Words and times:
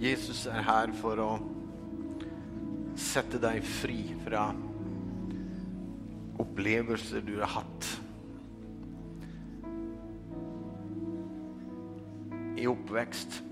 Jesus 0.00 0.46
er 0.48 0.62
her 0.64 0.92
for 0.96 1.20
å 1.20 1.32
sette 2.96 3.36
deg 3.42 3.60
fri 3.68 3.98
fra 4.24 4.46
opplevelser 6.40 7.20
du 7.26 7.34
har 7.42 7.52
hatt 7.58 7.88
i 12.56 12.64
oppvekst. 12.70 13.42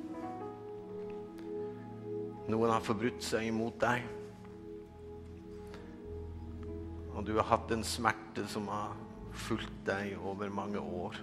Noen 2.48 2.72
har 2.72 2.86
forbrutt 2.86 3.20
seg 3.28 3.50
imot 3.50 3.76
deg. 3.84 4.08
Og 7.12 7.26
du 7.28 7.34
har 7.36 7.50
hatt 7.52 7.76
en 7.76 7.84
smerte 7.84 8.48
som 8.48 8.72
har 8.72 8.96
fulgt 9.48 9.82
deg 9.84 10.16
over 10.24 10.48
mange 10.48 10.80
år. 10.80 11.20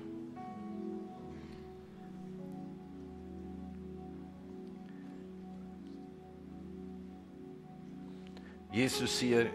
Jesus 8.76 9.12
sier, 9.12 9.52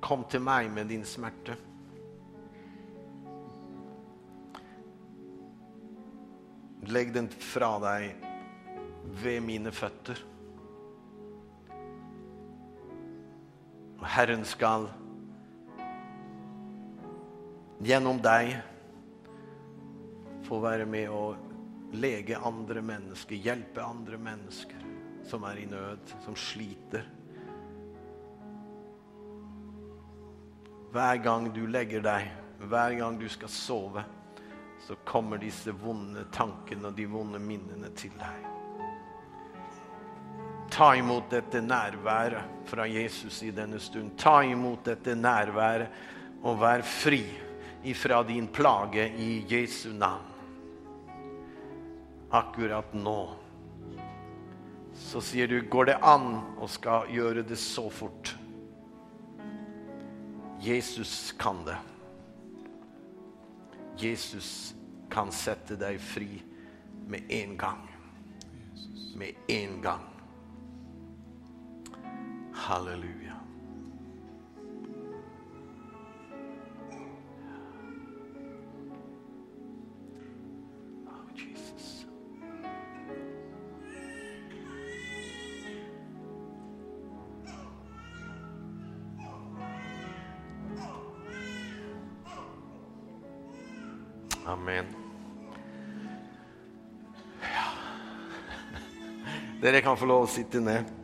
'Kom 0.00 0.24
til 0.24 0.40
meg 0.40 0.70
med 0.72 0.88
din 0.88 1.04
smerte'. 1.04 1.56
Legg 6.88 7.12
den 7.12 7.28
fra 7.28 7.78
deg 7.78 8.14
ved 9.22 9.40
mine 9.44 9.72
føtter. 9.72 10.22
Og 13.98 14.06
Herren 14.06 14.44
skal 14.44 14.88
gjennom 17.84 18.22
deg 18.22 18.54
få 20.48 20.62
være 20.64 20.86
med 20.86 21.12
å 21.12 21.36
lege 21.92 22.40
andre 22.40 22.80
mennesker, 22.80 23.36
hjelpe 23.36 23.84
andre 23.84 24.16
mennesker 24.16 24.88
som 25.28 25.44
er 25.44 25.60
i 25.60 25.66
nød, 25.68 26.16
som 26.24 26.36
sliter. 26.36 27.17
Hver 30.92 31.16
gang 31.16 31.50
du 31.52 31.66
legger 31.68 32.00
deg, 32.04 32.28
hver 32.64 32.94
gang 32.96 33.18
du 33.20 33.28
skal 33.28 33.50
sove, 33.52 34.04
så 34.86 34.96
kommer 35.04 35.40
disse 35.40 35.72
vonde 35.76 36.24
tankene 36.32 36.88
og 36.88 36.96
de 36.96 37.04
vonde 37.10 37.40
minnene 37.42 37.90
til 37.98 38.14
deg. 38.16 38.46
Ta 40.72 40.92
imot 40.96 41.28
dette 41.32 41.60
nærværet 41.64 42.64
fra 42.68 42.86
Jesus 42.88 43.42
i 43.42 43.50
denne 43.52 43.80
stund. 43.80 44.14
Ta 44.20 44.40
imot 44.44 44.84
dette 44.86 45.16
nærværet 45.16 46.40
og 46.44 46.60
vær 46.60 46.84
fri 46.86 47.22
ifra 47.88 48.22
din 48.24 48.48
plage 48.48 49.08
i 49.18 49.44
Jesu 49.48 49.90
navn. 49.92 50.24
Akkurat 52.32 52.92
nå 52.94 53.20
så 54.98 55.20
sier 55.22 55.48
du, 55.48 55.60
går 55.70 55.92
det 55.92 55.96
an 56.02 56.40
å 56.58 56.66
skal 56.68 57.06
gjøre 57.12 57.44
det 57.46 57.56
så 57.60 57.86
fort? 57.92 58.34
Jesus 60.68 61.34
kan 61.38 61.64
det. 61.64 61.76
Jesus 63.98 64.74
kan 65.10 65.32
sette 65.32 65.78
deg 65.80 65.96
fri 66.00 66.42
med 67.08 67.24
en 67.32 67.56
gang. 67.56 67.86
Med 69.16 69.32
en 69.48 69.80
gang. 69.80 70.04
Halleluja. 72.52 73.27
Dere 99.68 99.82
kan 99.84 99.98
få 100.00 100.06
lov 100.08 100.22
å 100.24 100.28
sitte 100.32 100.62
ned. 100.64 100.97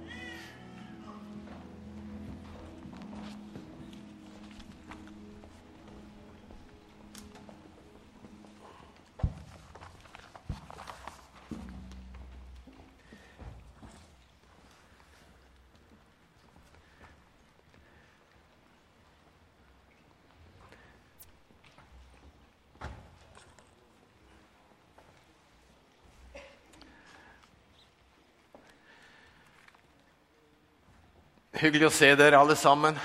Hyggelig 31.55 31.87
å 31.87 31.95
se 31.95 32.09
dere 32.19 32.35
alle 32.35 32.57
sammen. 32.59 32.97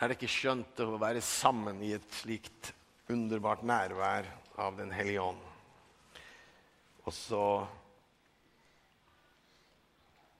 Er 0.00 0.08
det 0.08 0.16
ikke 0.16 0.30
skjønt 0.32 0.80
å 0.80 0.94
være 0.96 1.20
sammen 1.20 1.82
i 1.84 1.90
et 1.98 2.06
slikt 2.16 2.70
underbart 3.12 3.60
nærvær 3.60 4.24
av 4.56 4.78
Den 4.78 4.94
hellige 4.96 5.20
ånd? 5.20 5.42
Og 7.04 7.12
så 7.12 7.42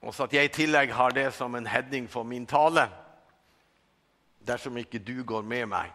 Også 0.01 0.25
at 0.25 0.33
jeg 0.33 0.49
i 0.49 0.53
tillegg 0.57 0.89
har 0.93 1.13
det 1.13 1.27
som 1.37 1.53
en 1.53 1.69
heading 1.69 2.09
for 2.09 2.25
min 2.25 2.49
tale. 2.49 2.87
Dersom 4.41 4.77
ikke 4.81 5.01
du 5.01 5.21
går 5.21 5.45
med 5.45 5.69
meg, 5.69 5.93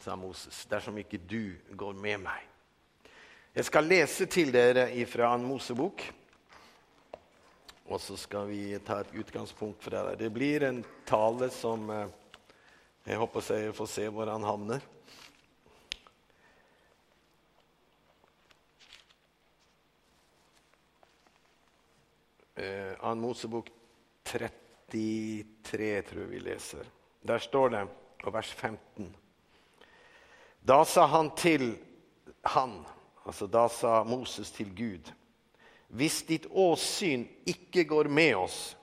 sa 0.00 0.16
Moses. 0.16 0.64
Dersom 0.70 0.96
ikke 1.04 1.20
du 1.20 1.56
går 1.76 1.96
med 2.00 2.20
meg. 2.24 2.44
Jeg 3.54 3.68
skal 3.68 3.88
lese 3.92 4.24
til 4.24 4.52
dere 4.56 4.88
fra 5.08 5.34
en 5.34 5.44
Mosebok. 5.44 6.04
Og 7.84 8.00
så 8.00 8.16
skal 8.16 8.48
vi 8.48 8.78
ta 8.80 9.02
et 9.02 9.14
utgangspunkt 9.14 9.82
fra 9.84 10.06
det. 10.08 10.16
Det 10.24 10.30
blir 10.32 10.64
en 10.64 10.84
tale 11.04 11.50
som 11.52 11.90
eh, 11.92 12.06
jeg 13.04 13.20
håper 13.20 13.48
jeg 13.52 13.74
får 13.76 13.88
se 13.92 14.04
hvor 14.08 14.30
han 14.32 14.46
havner. 14.48 14.84
Eh, 22.56 22.94
Ann 23.04 23.20
Mosebok 23.20 23.68
33, 24.24 25.90
tror 26.08 26.22
jeg 26.24 26.30
vi 26.30 26.40
leser. 26.40 26.88
Der 27.20 27.44
står 27.44 27.74
det, 27.74 27.82
og 28.24 28.32
vers 28.32 28.52
15 28.52 29.10
Da 30.64 30.78
sa 30.88 31.04
han 31.12 31.28
til 31.36 31.74
han, 32.54 32.78
altså 33.24 33.46
da 33.46 33.66
sa 33.68 34.02
Moses 34.04 34.50
til 34.50 34.72
Gud 34.76 35.12
hvis 35.88 36.22
ditt 36.28 36.46
åsyn 36.50 37.26
ikke 37.48 37.84
går 37.88 38.08
med 38.08 38.36
oss, 38.36 38.76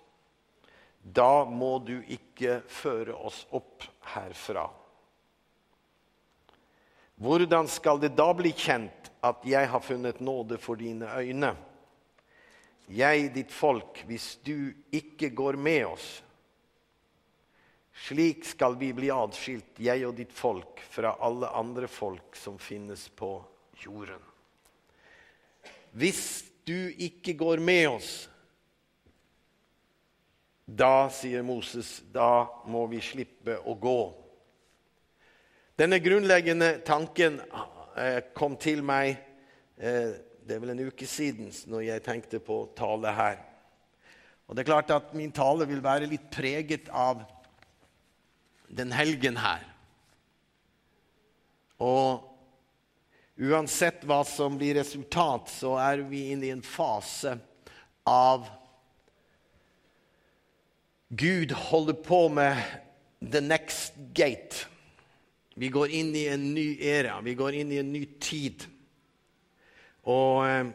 da 1.01 1.45
må 1.49 1.79
du 1.81 1.97
ikke 2.05 2.61
føre 2.69 3.15
oss 3.17 3.43
opp 3.49 3.87
herfra. 4.13 4.67
Hvordan 7.21 7.67
skal 7.69 7.99
det 8.01 8.13
da 8.17 8.31
bli 8.33 8.53
kjent 8.57 9.11
at 9.21 9.43
jeg 9.45 9.69
har 9.69 9.83
funnet 9.85 10.21
nåde 10.21 10.57
for 10.61 10.79
dine 10.79 11.09
øyne? 11.21 11.53
Jeg, 12.91 13.29
ditt 13.33 13.53
folk, 13.53 14.01
hvis 14.09 14.35
du 14.43 14.73
ikke 14.91 15.29
går 15.29 15.55
med 15.55 15.85
oss. 15.85 16.07
Slik 18.07 18.45
skal 18.47 18.75
vi 18.79 18.89
bli 18.95 19.11
adskilt, 19.13 19.77
jeg 19.79 20.05
og 20.07 20.15
ditt 20.17 20.33
folk, 20.33 20.81
fra 20.89 21.13
alle 21.21 21.51
andre 21.55 21.87
folk 21.91 22.35
som 22.35 22.57
finnes 22.59 23.05
på 23.15 23.35
jorden. 23.83 24.21
Hvis 25.91 26.50
du 26.71 27.03
ikke 27.03 27.35
går 27.35 27.59
med 27.63 27.89
oss, 27.91 28.11
da, 30.65 31.09
sier 31.11 31.43
Moses, 31.43 31.97
da 32.13 32.47
må 32.71 32.85
vi 32.87 33.01
slippe 33.03 33.57
å 33.67 33.75
gå. 33.75 33.99
Denne 35.75 35.99
grunnleggende 35.99 36.77
tanken 36.87 37.41
eh, 37.99 38.21
kom 38.37 38.55
til 38.61 38.83
meg 38.85 39.17
eh, 39.81 40.13
det 40.45 40.55
er 40.55 40.61
vel 40.63 40.73
en 40.73 40.87
uke 40.89 41.07
siden 41.07 41.51
når 41.69 41.85
jeg 41.85 42.03
tenkte 42.05 42.39
på 42.43 42.63
tale 42.77 43.11
her. 43.15 43.37
Og 44.47 44.55
det 44.55 44.63
er 44.63 44.71
klart 44.71 44.93
at 44.95 45.13
Min 45.15 45.31
tale 45.31 45.67
vil 45.69 45.83
være 45.83 46.09
litt 46.11 46.31
preget 46.33 46.89
av 46.91 47.21
den 48.71 48.91
helgen 48.95 49.37
her. 49.39 49.63
Og 51.81 52.30
Uansett 53.41 54.03
hva 54.05 54.19
som 54.27 54.53
blir 54.59 54.75
resultat, 54.77 55.49
så 55.49 55.73
er 55.81 56.03
vi 56.05 56.27
inne 56.29 56.45
i 56.45 56.53
en 56.53 56.61
fase 56.61 57.33
av 58.05 58.45
Gud 61.09 61.51
holder 61.51 61.97
på 62.05 62.19
med 62.29 62.61
the 63.31 63.41
next 63.41 63.97
gate. 64.13 64.67
Vi 65.57 65.73
går 65.73 65.89
inn 65.89 66.13
i 66.15 66.27
en 66.29 66.53
ny 66.53 66.77
æra, 66.85 67.17
vi 67.25 67.33
går 67.33 67.57
inn 67.63 67.73
i 67.73 67.81
en 67.81 67.91
ny 67.91 68.05
tid. 68.21 68.67
Og 70.05 70.45
eh, 70.45 70.69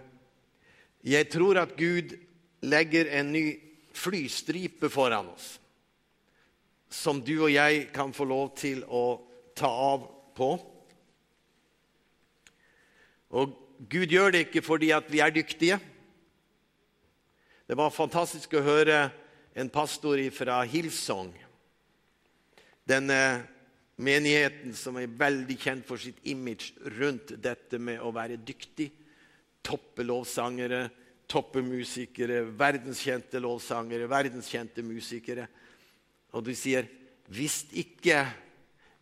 Jeg 1.07 1.31
tror 1.31 1.63
at 1.63 1.79
Gud 1.79 2.19
legger 2.67 3.07
en 3.15 3.31
ny 3.31 3.47
flystripe 3.95 4.91
foran 4.91 5.31
oss, 5.31 5.61
som 6.91 7.23
du 7.23 7.37
og 7.45 7.53
jeg 7.55 7.93
kan 7.95 8.11
få 8.13 8.27
lov 8.27 8.57
til 8.59 8.83
å 8.91 9.21
ta 9.55 9.71
av 9.71 10.11
på. 10.35 10.57
Og 13.37 13.53
Gud 13.91 14.09
gjør 14.09 14.33
det 14.33 14.47
ikke 14.47 14.65
fordi 14.65 14.91
at 14.97 15.09
vi 15.13 15.21
er 15.21 15.35
dyktige. 15.35 15.77
Det 17.67 17.77
var 17.77 17.93
fantastisk 17.93 18.55
å 18.57 18.65
høre 18.65 19.09
en 19.57 19.69
pastor 19.73 20.21
fra 20.33 20.63
Hillsong. 20.69 21.33
Denne 22.87 23.19
menigheten 23.97 24.75
som 24.77 24.97
er 25.01 25.13
veldig 25.19 25.57
kjent 25.61 25.87
for 25.89 26.01
sitt 26.01 26.21
image 26.29 26.73
rundt 26.99 27.35
dette 27.43 27.81
med 27.83 28.01
å 28.01 28.13
være 28.15 28.39
dyktig. 28.39 28.91
Toppe 29.67 30.05
lovsangere, 30.07 30.87
toppe 31.27 31.63
musikere, 31.65 32.45
verdenskjente 32.57 33.41
lovsangere, 33.43 34.09
verdenskjente 34.09 34.85
musikere. 34.87 35.49
Og 36.33 36.45
du 36.47 36.55
sier 36.57 36.87
hvis 37.33 37.65
ikke 37.75 38.23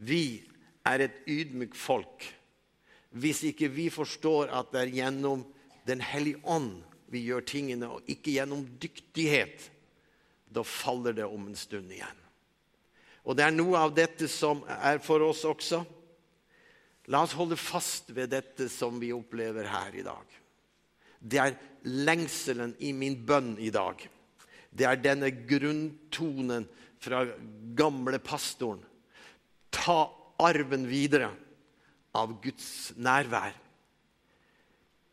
vi 0.01 0.41
er 0.89 1.05
et 1.05 1.21
ydmykt 1.29 1.77
folk, 1.77 2.25
hvis 3.15 3.45
ikke 3.51 3.71
vi 3.71 3.89
forstår 3.95 4.51
at 4.55 4.73
det 4.75 4.87
er 4.87 4.97
gjennom 5.01 5.45
Den 5.85 6.01
hellige 6.01 6.41
ånd 6.49 6.79
vi 7.13 7.21
gjør 7.27 7.45
tingene, 7.45 7.91
og 7.93 8.07
ikke 8.09 8.33
gjennom 8.39 8.63
dyktighet, 8.81 9.67
da 10.49 10.63
faller 10.65 11.13
det 11.13 11.27
om 11.29 11.43
en 11.45 11.59
stund 11.59 11.93
igjen. 11.93 12.23
Og 13.29 13.37
det 13.37 13.45
er 13.45 13.53
noe 13.53 13.83
av 13.85 13.93
dette 13.93 14.25
som 14.33 14.63
er 14.65 14.97
for 15.05 15.21
oss 15.27 15.43
også. 15.45 15.83
La 17.13 17.21
oss 17.27 17.37
holde 17.37 17.59
fast 17.61 18.09
ved 18.17 18.33
dette 18.33 18.71
som 18.73 18.97
vi 19.01 19.13
opplever 19.13 19.69
her 19.69 20.01
i 20.01 20.07
dag. 20.09 20.25
Det 21.21 21.41
er 21.41 21.57
lengselen 21.85 22.73
i 22.81 22.95
min 22.97 23.21
bønn 23.29 23.55
i 23.61 23.69
dag. 23.69 24.01
Det 24.73 24.89
er 24.89 25.05
denne 25.05 25.31
grunntonen 25.45 26.65
fra 26.97 27.27
gamle 27.77 28.19
pastoren. 28.25 28.81
Ta 29.69 30.09
arven 30.41 30.89
videre 30.89 31.29
av 32.15 32.33
Guds 32.43 32.93
nærvær. 32.97 33.55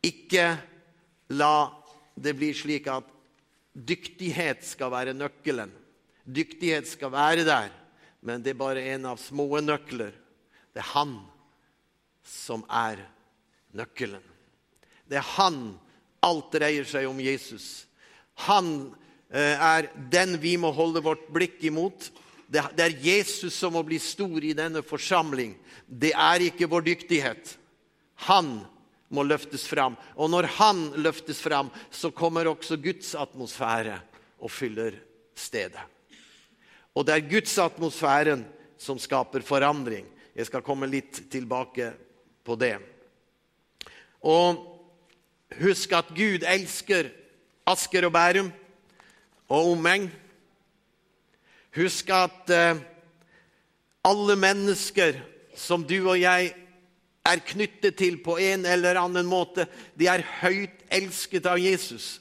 Ikke 0.02 0.46
la 1.34 1.54
det 2.14 2.34
bli 2.38 2.50
slik 2.56 2.88
at 2.90 3.08
dyktighet 3.72 4.64
skal 4.66 4.92
være 4.92 5.14
nøkkelen. 5.16 5.70
Dyktighet 6.22 6.86
skal 6.90 7.12
være 7.14 7.46
der, 7.46 7.70
men 8.22 8.42
det 8.42 8.52
er 8.52 8.60
bare 8.60 8.84
en 8.94 9.08
av 9.12 9.20
små 9.20 9.48
nøkler. 9.62 10.12
Det 10.72 10.82
er 10.82 10.92
han 10.94 11.16
som 12.26 12.62
er 12.70 13.02
nøkkelen. 13.76 14.22
Det 15.08 15.18
er 15.18 15.30
han 15.36 15.62
alt 16.22 16.52
dreier 16.54 16.86
seg 16.88 17.08
om 17.08 17.18
Jesus. 17.20 17.84
Han 18.46 18.92
eh, 19.32 19.56
er 19.58 19.90
den 20.12 20.38
vi 20.40 20.54
må 20.60 20.70
holde 20.74 21.02
vårt 21.04 21.26
blikk 21.34 21.58
imot. 21.66 22.10
Det 22.52 22.84
er 22.84 22.98
Jesus 23.00 23.54
som 23.56 23.72
må 23.72 23.80
bli 23.86 23.96
stor 24.02 24.44
i 24.44 24.52
denne 24.56 24.82
forsamling. 24.84 25.54
Det 25.86 26.12
er 26.12 26.44
ikke 26.50 26.68
vår 26.68 26.84
dyktighet. 26.90 27.54
Han 28.28 28.58
må 29.12 29.24
løftes 29.24 29.64
fram. 29.68 29.96
Og 30.16 30.28
når 30.32 30.50
han 30.58 30.84
løftes 31.00 31.40
fram, 31.40 31.70
så 31.90 32.12
kommer 32.12 32.50
også 32.50 32.76
Guds 32.80 33.14
atmosfære 33.16 33.98
og 34.42 34.52
fyller 34.52 34.98
stedet. 35.36 35.80
Og 36.92 37.06
det 37.08 37.14
er 37.16 37.30
Guds 37.30 37.56
atmosfæren 37.60 38.44
som 38.80 39.00
skaper 39.00 39.44
forandring. 39.46 40.04
Jeg 40.36 40.48
skal 40.48 40.64
komme 40.64 40.88
litt 40.90 41.24
tilbake 41.32 41.92
på 42.44 42.56
det. 42.60 42.76
Og 44.20 44.60
husk 45.60 45.92
at 45.96 46.12
Gud 46.16 46.44
elsker 46.48 47.10
Asker 47.68 48.08
og 48.08 48.12
Bærum 48.14 48.48
og 49.52 49.72
omegn. 49.74 50.08
Husk 51.76 52.10
at 52.12 52.50
eh, 52.52 52.80
alle 54.04 54.36
mennesker 54.36 55.16
som 55.56 55.84
du 55.84 56.02
og 56.02 56.18
jeg 56.20 56.52
er 57.24 57.44
knyttet 57.46 57.96
til 57.96 58.18
på 58.24 58.36
en 58.42 58.66
eller 58.66 58.98
annen 59.00 59.28
måte, 59.28 59.66
de 59.94 60.08
er 60.10 60.24
høyt 60.42 60.82
elsket 60.92 61.46
av 61.46 61.60
Jesus. 61.60 62.18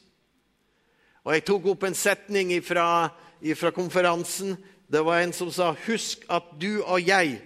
Og 1.25 1.33
Jeg 1.33 1.45
tok 1.45 1.65
opp 1.74 1.83
en 1.86 1.98
setning 1.98 2.53
fra 2.65 3.12
konferansen. 3.75 4.56
Det 4.92 5.01
var 5.06 5.21
en 5.21 5.33
som 5.33 5.51
sa 5.53 5.71
Husk 5.86 6.25
at 6.30 6.53
du 6.62 6.81
og 6.81 7.01
jeg 7.01 7.39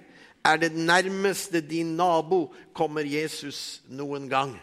er 0.46 0.58
det 0.62 0.72
nærmeste 0.78 1.62
din 1.62 1.96
nabo 1.98 2.54
kommer 2.74 3.02
Jesus 3.02 3.82
noen 3.90 4.30
gang. 4.30 4.54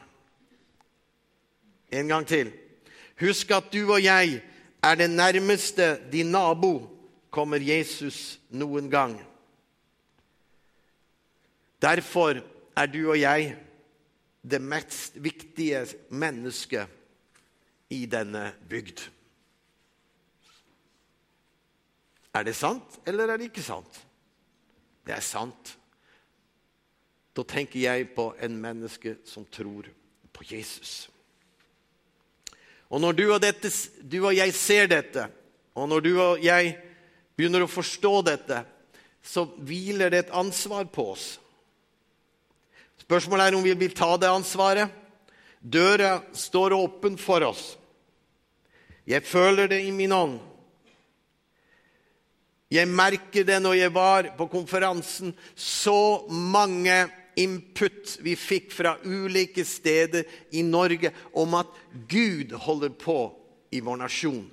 En 1.92 2.08
gang 2.08 2.26
til. 2.26 2.52
Husk 3.20 3.50
at 3.50 3.72
du 3.72 3.92
og 3.92 4.02
jeg 4.04 4.40
er 4.82 4.94
det 4.94 5.10
nærmeste 5.10 5.98
din 6.12 6.30
nabo 6.32 6.91
kommer 7.32 7.64
Jesus 7.64 8.38
noen 8.52 8.90
gang. 8.92 9.16
Derfor 11.82 12.42
er 12.76 12.90
du 12.92 13.00
og 13.08 13.18
jeg 13.18 13.54
det 14.42 14.60
mest 14.60 15.16
viktige 15.22 15.86
mennesket 16.12 16.90
i 17.92 18.04
denne 18.10 18.52
bygd. 18.68 19.00
Er 22.32 22.44
det 22.46 22.54
sant, 22.56 23.00
eller 23.06 23.28
er 23.28 23.40
det 23.40 23.50
ikke 23.50 23.64
sant? 23.64 23.98
Det 25.06 25.16
er 25.16 25.24
sant. 25.24 25.74
Da 27.36 27.44
tenker 27.48 27.80
jeg 27.80 28.12
på 28.16 28.30
en 28.40 28.56
menneske 28.60 29.16
som 29.28 29.44
tror 29.48 29.88
på 30.32 30.46
Jesus. 30.52 31.08
Og 32.92 33.00
når 33.00 33.12
du 33.16 33.24
og, 33.32 33.40
dette, 33.40 33.70
du 34.04 34.18
og 34.26 34.36
jeg 34.36 34.52
ser 34.54 34.88
dette, 34.88 35.26
og 35.74 35.88
når 35.88 36.04
du 36.04 36.12
og 36.20 36.42
jeg 36.44 36.74
begynner 37.36 37.64
å 37.64 37.70
forstå 37.70 38.14
dette, 38.26 38.62
så 39.22 39.46
hviler 39.62 40.10
det 40.10 40.24
et 40.24 40.34
ansvar 40.34 40.88
på 40.92 41.12
oss. 41.14 41.26
Spørsmålet 43.02 43.50
er 43.50 43.56
om 43.58 43.64
vi 43.64 43.74
vil 43.78 43.94
ta 43.96 44.14
det 44.18 44.30
ansvaret. 44.30 44.90
Døra 45.62 46.20
står 46.34 46.74
åpen 46.74 47.18
for 47.20 47.44
oss. 47.46 47.76
Jeg 49.06 49.24
føler 49.26 49.70
det 49.70 49.82
i 49.86 49.94
min 49.94 50.14
ånd. 50.14 50.38
Jeg 52.72 52.88
merker 52.88 53.44
det 53.44 53.58
når 53.60 53.76
jeg 53.76 53.92
var 53.94 54.30
på 54.38 54.46
konferansen. 54.50 55.34
Så 55.54 56.24
mange 56.30 57.04
input 57.38 58.16
vi 58.24 58.36
fikk 58.36 58.72
fra 58.74 58.94
ulike 59.04 59.64
steder 59.66 60.24
i 60.56 60.64
Norge 60.66 61.12
om 61.38 61.58
at 61.58 61.72
Gud 62.08 62.54
holder 62.64 62.94
på 62.96 63.18
i 63.72 63.82
vår 63.84 64.02
nasjon. 64.04 64.46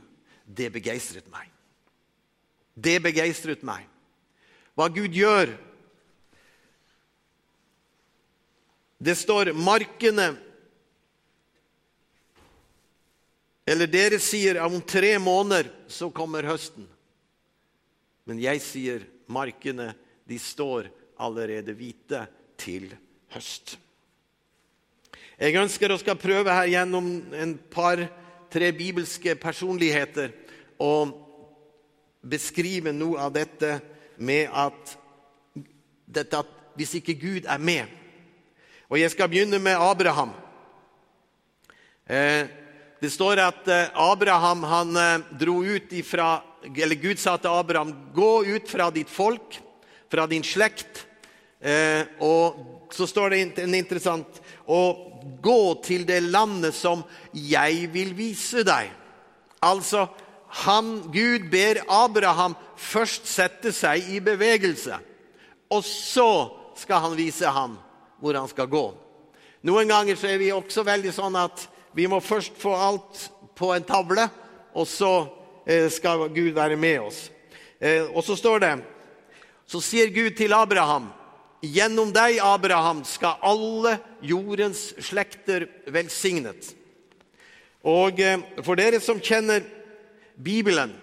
Det 0.46 0.72
begeistret 0.74 1.30
meg. 1.32 1.49
Det 2.80 3.00
begeistret 3.04 3.64
meg. 3.68 3.84
Hva 4.78 4.88
Gud 4.94 5.12
gjør. 5.16 5.52
Det 9.00 9.16
står 9.16 9.54
'markene' 9.54 10.38
Eller 13.70 13.86
dere 13.86 14.18
sier 14.18 14.58
om 14.66 14.80
tre 14.82 15.12
måneder 15.22 15.68
så 15.88 16.08
kommer 16.10 16.48
høsten. 16.50 16.88
Men 18.26 18.40
jeg 18.42 18.62
sier 18.66 19.04
markene, 19.30 19.92
de 20.26 20.40
står 20.42 20.90
allerede 21.22 21.76
hvite 21.78 22.24
til 22.58 22.88
høst. 23.30 23.76
Jeg 25.38 25.56
ønsker 25.62 25.94
å 25.94 26.00
skal 26.02 26.18
prøve 26.20 26.54
her 26.54 26.72
gjennom 26.72 27.12
en 27.38 27.54
par-tre 27.72 28.72
bibelske 28.76 29.38
personligheter 29.40 30.34
å 30.82 30.94
beskrive 32.22 32.92
noe 32.96 33.20
av 33.22 33.34
dette 33.36 33.80
med 34.20 34.50
at, 34.52 34.96
dette 36.06 36.44
at 36.44 36.56
hvis 36.80 36.98
ikke 37.00 37.18
Gud 37.20 37.48
er 37.50 37.60
med 37.60 37.88
Og 38.90 39.00
jeg 39.00 39.12
skal 39.12 39.30
begynne 39.30 39.60
med 39.62 39.78
Abraham. 39.78 40.32
Eh, 42.10 42.48
det 43.00 43.12
står 43.14 43.42
at 43.44 43.68
eh, 43.70 43.92
Abraham 43.94 44.64
han 44.66 44.96
eh, 44.98 45.26
dro 45.40 45.60
ut 45.62 45.92
ifra 45.94 46.40
Eller 46.74 46.98
Gud 47.00 47.20
sa 47.20 47.38
til 47.38 47.54
Abraham, 47.54 47.94
'Gå 48.14 48.44
ut 48.56 48.68
fra 48.68 48.90
ditt 48.92 49.10
folk, 49.10 49.62
fra 50.12 50.26
din 50.28 50.44
slekt.' 50.44 51.06
Og 52.20 52.88
så 52.92 53.08
står 53.08 53.30
det 53.30 53.60
en 53.60 53.76
interessant 53.76 54.42
Og 54.66 55.40
gå 55.44 55.82
til 55.84 56.06
det 56.08 56.22
landet 56.24 56.76
som 56.76 57.04
jeg 57.34 57.90
vil 57.94 58.14
vise 58.16 58.64
deg. 58.64 58.92
Altså, 59.62 60.08
han, 60.50 61.12
Gud 61.14 61.50
ber 61.52 61.82
Abraham 61.88 62.56
først 62.80 63.28
sette 63.30 63.74
seg 63.76 64.08
i 64.10 64.20
bevegelse. 64.24 64.98
Og 65.70 65.84
så 65.86 66.32
skal 66.80 67.04
han 67.06 67.18
vise 67.18 67.50
ham 67.54 67.78
hvor 68.20 68.36
han 68.36 68.50
skal 68.50 68.70
gå. 68.72 68.86
Noen 69.68 69.92
ganger 69.92 70.18
så 70.18 70.32
er 70.32 70.40
vi 70.42 70.54
også 70.56 70.86
veldig 70.88 71.12
sånn 71.14 71.36
at 71.40 71.68
vi 71.96 72.08
må 72.10 72.22
først 72.24 72.58
få 72.60 72.74
alt 72.76 73.26
på 73.60 73.74
en 73.76 73.86
tavle, 73.86 74.26
og 74.74 74.88
så 74.88 75.14
eh, 75.68 75.90
skal 75.92 76.30
Gud 76.32 76.54
være 76.56 76.78
med 76.80 77.02
oss. 77.10 77.26
Eh, 77.80 78.08
og 78.08 78.24
så 78.24 78.38
står 78.40 78.64
det 78.64 78.74
Så 79.70 79.80
sier 79.84 80.10
Gud 80.12 80.36
til 80.36 80.54
Abraham 80.54 81.08
Gjennom 81.60 82.14
deg, 82.16 82.38
Abraham, 82.40 83.02
skal 83.04 83.40
alle 83.44 83.98
jordens 84.24 84.94
slekter 85.04 85.66
velsignet. 85.92 86.70
Og 87.84 88.20
eh, 88.24 88.40
for 88.64 88.80
dere 88.80 89.02
som 89.04 89.20
kjenner 89.20 89.66
Bibelen, 90.44 90.94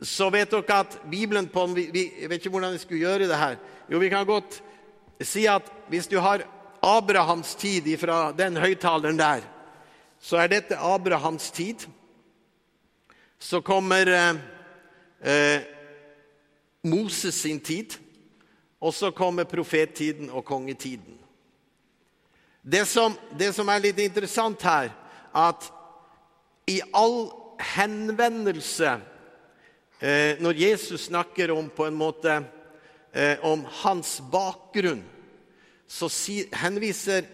så 0.00 0.30
vet 0.30 0.50
dere 0.50 0.80
at 0.80 0.98
Bibelen 1.10 1.48
på 1.48 1.66
vi, 1.74 1.88
vi, 1.92 2.04
vet 2.28 2.38
ikke 2.40 2.52
hvordan 2.54 2.76
jeg 2.76 2.80
skulle 2.80 3.04
gjøre 3.04 3.28
det 3.28 3.36
her. 3.38 3.56
Jo, 3.90 3.98
vi 3.98 4.08
kan 4.08 4.26
godt 4.26 4.62
si 5.20 5.46
at 5.50 5.66
hvis 5.88 6.06
du 6.06 6.18
har 6.22 6.44
Abrahams 6.82 7.54
tid 7.54 7.88
fra 7.98 8.32
den 8.32 8.56
høyttaleren 8.56 9.18
der, 9.18 9.42
så 10.20 10.38
er 10.38 10.52
dette 10.52 10.78
Abrahams 10.78 11.50
tid. 11.50 11.86
Så 13.38 13.60
kommer 13.60 14.06
eh, 14.06 14.36
eh, 15.22 15.60
Moses 16.82 17.34
sin 17.34 17.60
tid, 17.60 17.98
og 18.80 18.94
så 18.94 19.10
kommer 19.10 19.44
profettiden 19.44 20.30
og 20.30 20.44
kongetiden. 20.44 21.18
Det 22.62 22.86
som, 22.86 23.14
det 23.38 23.52
som 23.54 23.68
er 23.68 23.82
litt 23.82 23.98
interessant 24.02 24.62
her, 24.62 24.90
at 25.34 25.68
i 26.68 26.80
all 26.92 27.30
henvendelse 27.58 29.00
eh, 30.00 30.40
Når 30.40 30.60
Jesus 30.60 31.08
snakker 31.08 31.52
om 31.52 31.70
på 31.70 31.86
en 31.86 31.98
måte 31.98 32.40
eh, 33.14 33.36
om 33.42 33.64
hans 33.82 34.18
bakgrunn, 34.32 35.02
så 35.88 36.08
si, 36.12 36.42
henviser 36.52 37.24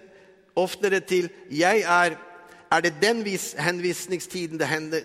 oftere 0.56 1.00
til 1.00 1.30
'jeg 1.50 1.82
er' 1.82 2.16
Er 2.74 2.80
det 2.80 2.94
den 3.02 3.24
henvisningstiden 3.58 4.58
det 4.58 4.68
hender 4.68 5.00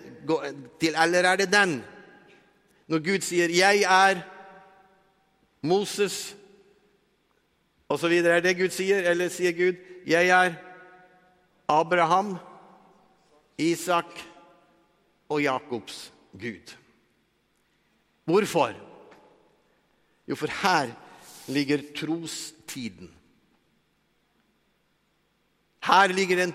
til, 0.80 0.94
eller 1.04 1.22
er 1.22 1.36
det 1.36 1.52
den? 1.52 1.84
Når 2.88 2.98
Gud 2.98 3.20
sier 3.20 3.48
'jeg 3.48 3.82
er 3.82 4.20
Moses' 5.62 6.34
osv. 7.88 8.12
Er 8.12 8.40
det 8.40 8.56
Gud 8.56 8.68
sier, 8.68 9.10
eller 9.10 9.28
sier 9.28 9.52
Gud 9.52 9.76
'jeg 10.06 10.28
er 10.28 10.52
Abraham'? 11.68 12.36
Isak 13.58 14.29
og 15.30 15.42
Jakobs 15.42 16.10
Gud. 16.34 16.74
Hvorfor? 18.26 18.74
Jo, 20.28 20.36
for 20.38 20.50
her 20.62 20.92
ligger 21.50 21.82
trostiden. 21.96 23.10
Her 25.82 26.12
ligger 26.12 26.36
den, 26.36 26.54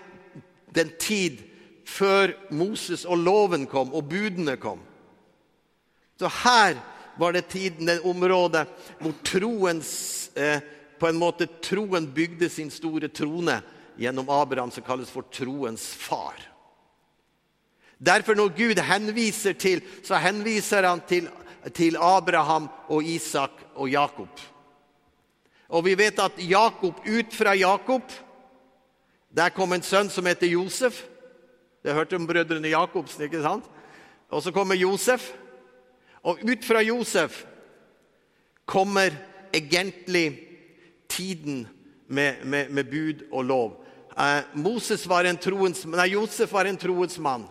den 0.76 0.92
tid 1.00 1.42
før 1.86 2.34
Moses 2.52 3.06
og 3.06 3.18
loven 3.18 3.66
kom 3.68 3.94
og 3.94 4.10
budene 4.10 4.58
kom. 4.58 4.80
Så 6.20 6.30
her 6.44 6.78
var 7.20 7.36
det 7.36 7.48
tiden, 7.52 7.88
det 7.88 8.02
området 8.08 8.66
hvor 9.00 9.16
troens, 9.24 10.32
eh, 10.36 10.60
på 11.00 11.10
en 11.10 11.20
måte 11.20 11.48
troen 11.64 12.08
bygde 12.16 12.50
sin 12.50 12.72
store 12.72 13.08
trone 13.12 13.60
gjennom 14.00 14.30
Abraham, 14.32 14.72
som 14.72 14.84
kalles 14.84 15.12
for 15.12 15.28
troens 15.32 15.88
far. 15.96 16.55
Derfor 18.00 18.36
når 18.36 18.56
Gud 18.58 18.82
henviser 18.82 19.54
til, 19.54 19.82
så 20.04 20.20
henviser 20.20 20.88
han 20.88 21.02
til, 21.08 21.30
til 21.74 21.98
Abraham 22.02 22.70
og 22.88 23.04
Isak 23.04 23.52
og 23.76 23.90
Jakob. 23.90 24.42
Og 25.70 25.86
vi 25.86 25.96
vet 25.98 26.20
at 26.20 26.38
Jakob, 26.38 27.00
ut 27.08 27.34
fra 27.34 27.56
Jakob 27.56 28.12
der 29.36 29.52
kom 29.52 29.74
en 29.76 29.84
sønn 29.84 30.10
som 30.10 30.28
heter 30.30 30.48
Josef. 30.48 31.02
Det 31.84 31.94
hørte 31.94 32.16
om 32.16 32.28
brødrene 32.28 32.72
Jakobsen, 32.72 33.26
ikke 33.28 33.42
sant? 33.44 33.66
Og 34.32 34.42
så 34.42 34.52
kommer 34.56 34.80
Josef. 34.80 35.34
Og 36.24 36.40
ut 36.40 36.64
fra 36.66 36.82
Josef 36.82 37.44
kommer 38.66 39.12
egentlig 39.54 40.40
tiden 41.10 41.68
med, 42.08 42.46
med, 42.46 42.70
med 42.70 42.84
bud 42.84 43.26
og 43.32 43.46
lov. 43.46 43.76
Eh, 44.16 44.42
var 45.10 45.28
nei, 45.98 46.08
Josef 46.14 46.54
var 46.54 46.66
en 46.66 46.78
troens 46.78 47.20
mann. 47.20 47.46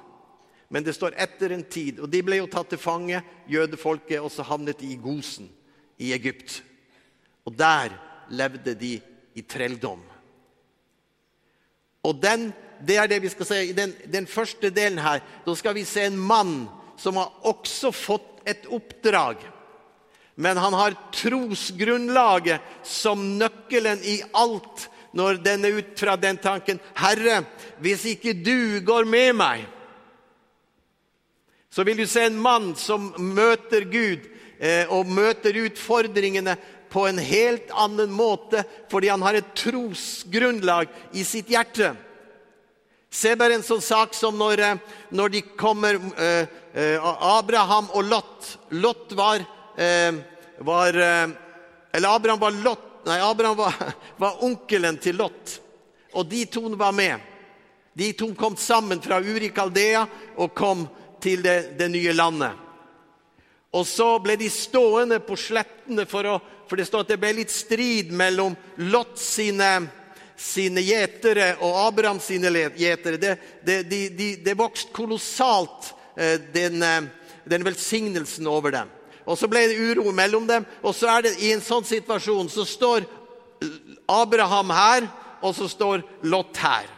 Men 0.69 0.85
det 0.85 0.95
står 0.97 1.17
etter 1.21 1.53
en 1.55 1.65
tid. 1.65 2.01
Og 2.01 2.11
de 2.11 2.23
ble 2.25 2.41
jo 2.41 2.49
tatt 2.51 2.73
til 2.73 2.81
fange, 2.81 3.21
jødefolket, 3.51 4.21
og 4.21 4.33
så 4.33 4.47
havnet 4.47 4.81
de 4.81 4.93
i 4.95 5.01
Gosen 5.01 5.51
i 6.01 6.13
Egypt. 6.17 6.63
Og 7.45 7.57
der 7.57 7.95
levde 8.33 8.75
de 8.79 8.97
i 9.35 9.43
trelldom. 9.43 10.03
Og 12.05 12.21
den, 12.21 12.51
det 12.85 12.97
er 13.01 13.09
det 13.09 13.23
vi 13.25 13.33
skal 13.33 13.49
se 13.49 13.61
i 13.69 13.77
den, 13.77 13.95
den 14.13 14.27
første 14.29 14.71
delen 14.75 15.01
her. 15.01 15.23
Da 15.45 15.55
skal 15.57 15.77
vi 15.77 15.85
se 15.89 16.07
en 16.09 16.19
mann 16.21 16.65
som 17.01 17.19
har 17.21 17.33
også 17.49 17.93
fått 17.95 18.45
et 18.49 18.67
oppdrag. 18.73 19.41
Men 20.35 20.59
han 20.59 20.75
har 20.75 20.97
trosgrunnlaget 21.15 22.61
som 22.83 23.23
nøkkelen 23.39 24.03
i 24.03 24.19
alt 24.35 24.89
når 25.15 25.39
den 25.45 25.65
er 25.65 25.79
ut 25.79 25.93
fra 25.99 26.17
den 26.19 26.41
tanken 26.43 26.81
Herre, 26.99 27.45
hvis 27.79 28.03
ikke 28.17 28.35
du 28.35 28.81
går 28.85 29.07
med 29.07 29.37
meg, 29.39 29.63
så 31.75 31.83
vil 31.83 31.97
du 31.97 32.07
se 32.07 32.23
en 32.29 32.39
mann 32.39 32.69
som 32.79 33.09
møter 33.19 33.83
Gud 33.91 34.29
eh, 34.63 34.87
og 34.95 35.11
møter 35.11 35.57
utfordringene 35.65 36.55
på 36.93 37.09
en 37.09 37.19
helt 37.19 37.73
annen 37.75 38.13
måte 38.15 38.63
fordi 38.93 39.11
han 39.11 39.25
har 39.27 39.41
et 39.41 39.49
trosgrunnlag 39.59 40.93
i 41.19 41.25
sitt 41.27 41.51
hjerte. 41.51 41.91
Se 43.11 43.35
bare 43.39 43.59
en 43.59 43.67
sånn 43.67 43.83
sak 43.83 44.15
som 44.15 44.39
når, 44.39 44.63
eh, 44.63 44.95
når 45.11 45.35
de 45.35 45.43
kommer 45.59 45.99
eh, 45.99 46.47
eh, 46.79 47.11
Abraham 47.35 47.91
og 47.91 48.07
Lot. 48.07 48.55
Lot 48.79 49.19
var, 49.19 49.43
eh, 49.75 50.15
var 50.63 50.95
eh, 50.95 51.29
Eller 51.91 52.15
Abraham 52.15 52.39
var 52.39 52.59
Lot 52.63 52.91
Nei, 53.05 53.19
Abraham 53.19 53.57
var, 53.57 53.75
var 54.23 54.45
onkelen 54.47 54.97
til 55.03 55.19
Lot. 55.19 55.59
Og 56.15 56.27
de 56.31 56.47
to 56.47 56.69
var 56.79 56.95
med. 56.95 57.19
De 57.95 58.13
to 58.13 58.31
kom 58.39 58.57
sammen 58.57 59.03
fra 59.03 59.19
Urikaldea 59.21 60.07
og 60.39 60.55
kom 60.55 60.87
til 61.25 61.43
det, 61.45 61.75
det, 61.79 61.89
nye 61.89 62.13
landet. 62.13 62.61
Og 63.75 63.87
så 63.89 64.07
ble 64.23 64.37
de 64.39 64.51
stående 64.53 65.19
på 65.25 65.37
slettene, 65.41 66.05
for, 66.07 66.29
å, 66.29 66.39
for 66.69 66.79
det 66.79 66.87
står 66.87 67.07
at 67.07 67.15
det 67.15 67.21
ble 67.23 67.33
litt 67.41 67.53
strid 67.53 68.13
mellom 68.15 68.55
Lot 68.93 69.17
sine, 69.19 69.71
sine 70.37 70.85
gjetere 70.85 71.55
og 71.65 71.81
Abraham 71.89 72.21
sine 72.23 72.53
gjetere. 72.53 73.19
Det, 73.19 73.35
det, 73.67 73.81
de, 73.91 74.03
de, 74.15 74.29
det 74.45 74.57
vokste 74.59 74.95
kolossalt, 74.95 75.91
eh, 76.15 76.37
den, 76.55 76.85
eh, 76.85 77.09
den 77.51 77.67
velsignelsen 77.67 78.47
over 78.51 78.77
dem. 78.77 78.93
Og 79.25 79.41
Så 79.41 79.49
ble 79.49 79.65
det 79.71 79.81
uro 79.81 80.13
mellom 80.13 80.47
dem. 80.47 80.67
Og 80.85 80.95
så 80.95 81.09
er 81.17 81.27
det 81.27 81.39
i 81.41 81.55
en 81.55 81.65
sånn 81.65 81.87
situasjon 81.89 82.51
så 82.53 82.67
står 82.69 83.09
Abraham 84.11 84.71
her, 84.77 85.09
og 85.45 85.57
så 85.57 85.69
står 85.69 86.05
Lot 86.29 86.61
her. 86.61 86.94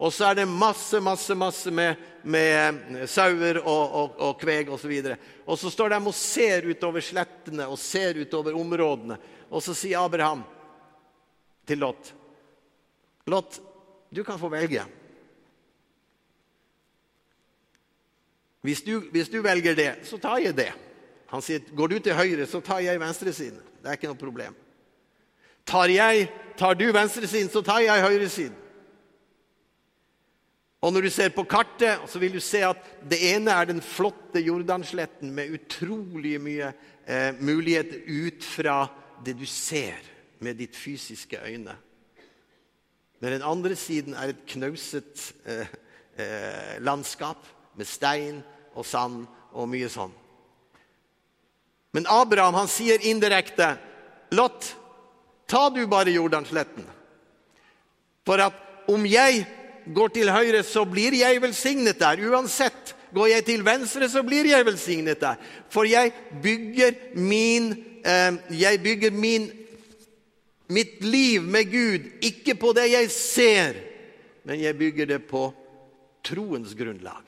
Og 0.00 0.12
så 0.16 0.30
er 0.30 0.38
det 0.38 0.46
masse, 0.48 0.96
masse, 1.04 1.34
masse 1.36 1.70
med, 1.70 1.98
med 2.22 3.02
sauer 3.10 3.58
og, 3.60 3.82
og, 4.00 4.14
og 4.16 4.38
kveg 4.40 4.70
osv. 4.72 4.94
Og, 4.96 5.10
så 5.10 5.16
og 5.44 5.58
så 5.60 5.72
står 5.74 5.92
de 5.92 5.98
og 6.00 6.16
ser 6.16 6.68
utover 6.70 7.04
slettene 7.04 7.66
og 7.68 7.76
ser 7.78 8.16
utover 8.16 8.56
områdene. 8.56 9.18
Og 9.52 9.60
så 9.64 9.74
sier 9.76 10.00
Abraham 10.00 10.46
til 11.68 11.82
Lot 11.84 12.14
Lot, 13.28 13.60
du 14.10 14.24
kan 14.24 14.40
få 14.40 14.48
velge. 14.50 14.82
Hvis 18.64 18.80
du, 18.82 18.96
hvis 19.12 19.28
du 19.28 19.38
velger 19.44 19.76
det, 19.76 19.90
så 20.08 20.18
tar 20.18 20.40
jeg 20.40 20.56
det. 20.56 20.72
Han 21.30 21.44
sier 21.44 21.62
går 21.76 21.92
du 21.92 21.98
til 22.00 22.16
høyre, 22.16 22.46
så 22.48 22.62
tar 22.64 22.80
jeg 22.84 23.00
venstresiden. 23.00 23.60
Det 23.80 23.88
er 23.92 24.00
ikke 24.00 24.10
noe 24.10 24.18
problem. 24.18 24.56
Tar, 25.68 25.92
jeg, 25.92 26.26
tar 26.58 26.74
du 26.74 26.88
venstresiden, 26.92 27.52
så 27.52 27.62
tar 27.62 27.84
jeg 27.84 28.02
høyresiden. 28.02 28.56
Og 30.80 30.92
Når 30.92 31.04
du 31.04 31.10
ser 31.12 31.28
på 31.28 31.44
kartet, 31.44 32.00
så 32.08 32.18
vil 32.18 32.32
du 32.32 32.40
se 32.40 32.62
at 32.64 32.86
det 33.04 33.18
ene 33.34 33.52
er 33.52 33.68
den 33.68 33.82
flotte 33.84 34.40
Jordansletten 34.40 35.32
med 35.36 35.52
utrolig 35.58 36.38
mye 36.40 36.70
eh, 37.04 37.36
muligheter 37.36 38.00
ut 38.08 38.44
fra 38.44 38.86
det 39.24 39.34
du 39.36 39.44
ser 39.44 40.00
med 40.40 40.56
ditt 40.56 40.76
fysiske 40.76 41.36
øyne. 41.44 41.76
Men 43.20 43.36
den 43.36 43.44
andre 43.44 43.76
siden 43.76 44.16
er 44.16 44.32
et 44.32 44.46
knauset 44.48 45.26
eh, 45.44 45.68
eh, 46.16 46.80
landskap 46.80 47.44
med 47.76 47.84
stein 47.84 48.40
og 48.72 48.88
sand 48.88 49.26
og 49.52 49.68
mye 49.68 49.92
sånn. 49.92 50.16
Men 51.92 52.08
Abraham 52.08 52.56
han 52.56 52.70
sier 52.70 53.04
indirekte 53.04 53.74
Lot, 54.32 54.64
ta 55.50 55.68
du 55.74 55.82
bare 55.90 56.14
Jordansletten. 56.14 56.86
For 58.24 58.40
at 58.40 58.88
om 58.88 59.04
jeg 59.04 59.44
går 59.94 60.12
til 60.14 60.30
høyre, 60.32 60.62
så 60.66 60.84
blir 60.88 61.14
jeg 61.18 61.42
velsignet 61.42 62.00
der. 62.00 62.22
Uansett. 62.30 62.96
Går 63.14 63.26
jeg 63.32 63.44
til 63.48 63.64
venstre, 63.66 64.06
så 64.08 64.22
blir 64.22 64.46
jeg 64.46 64.66
velsignet 64.66 65.18
der. 65.22 65.40
For 65.70 65.88
jeg 65.88 66.12
bygger 66.42 67.16
min 67.18 67.72
eh, 68.06 68.36
Jeg 68.54 68.82
bygger 68.82 69.10
min, 69.10 69.50
mitt 70.68 71.02
liv 71.04 71.42
med 71.42 71.72
Gud 71.72 72.06
ikke 72.22 72.54
på 72.54 72.72
det 72.72 72.86
jeg 72.92 73.10
ser, 73.10 73.74
men 74.46 74.62
jeg 74.62 74.78
bygger 74.78 75.06
det 75.06 75.24
på 75.26 75.48
troens 76.24 76.74
grunnlag. 76.78 77.26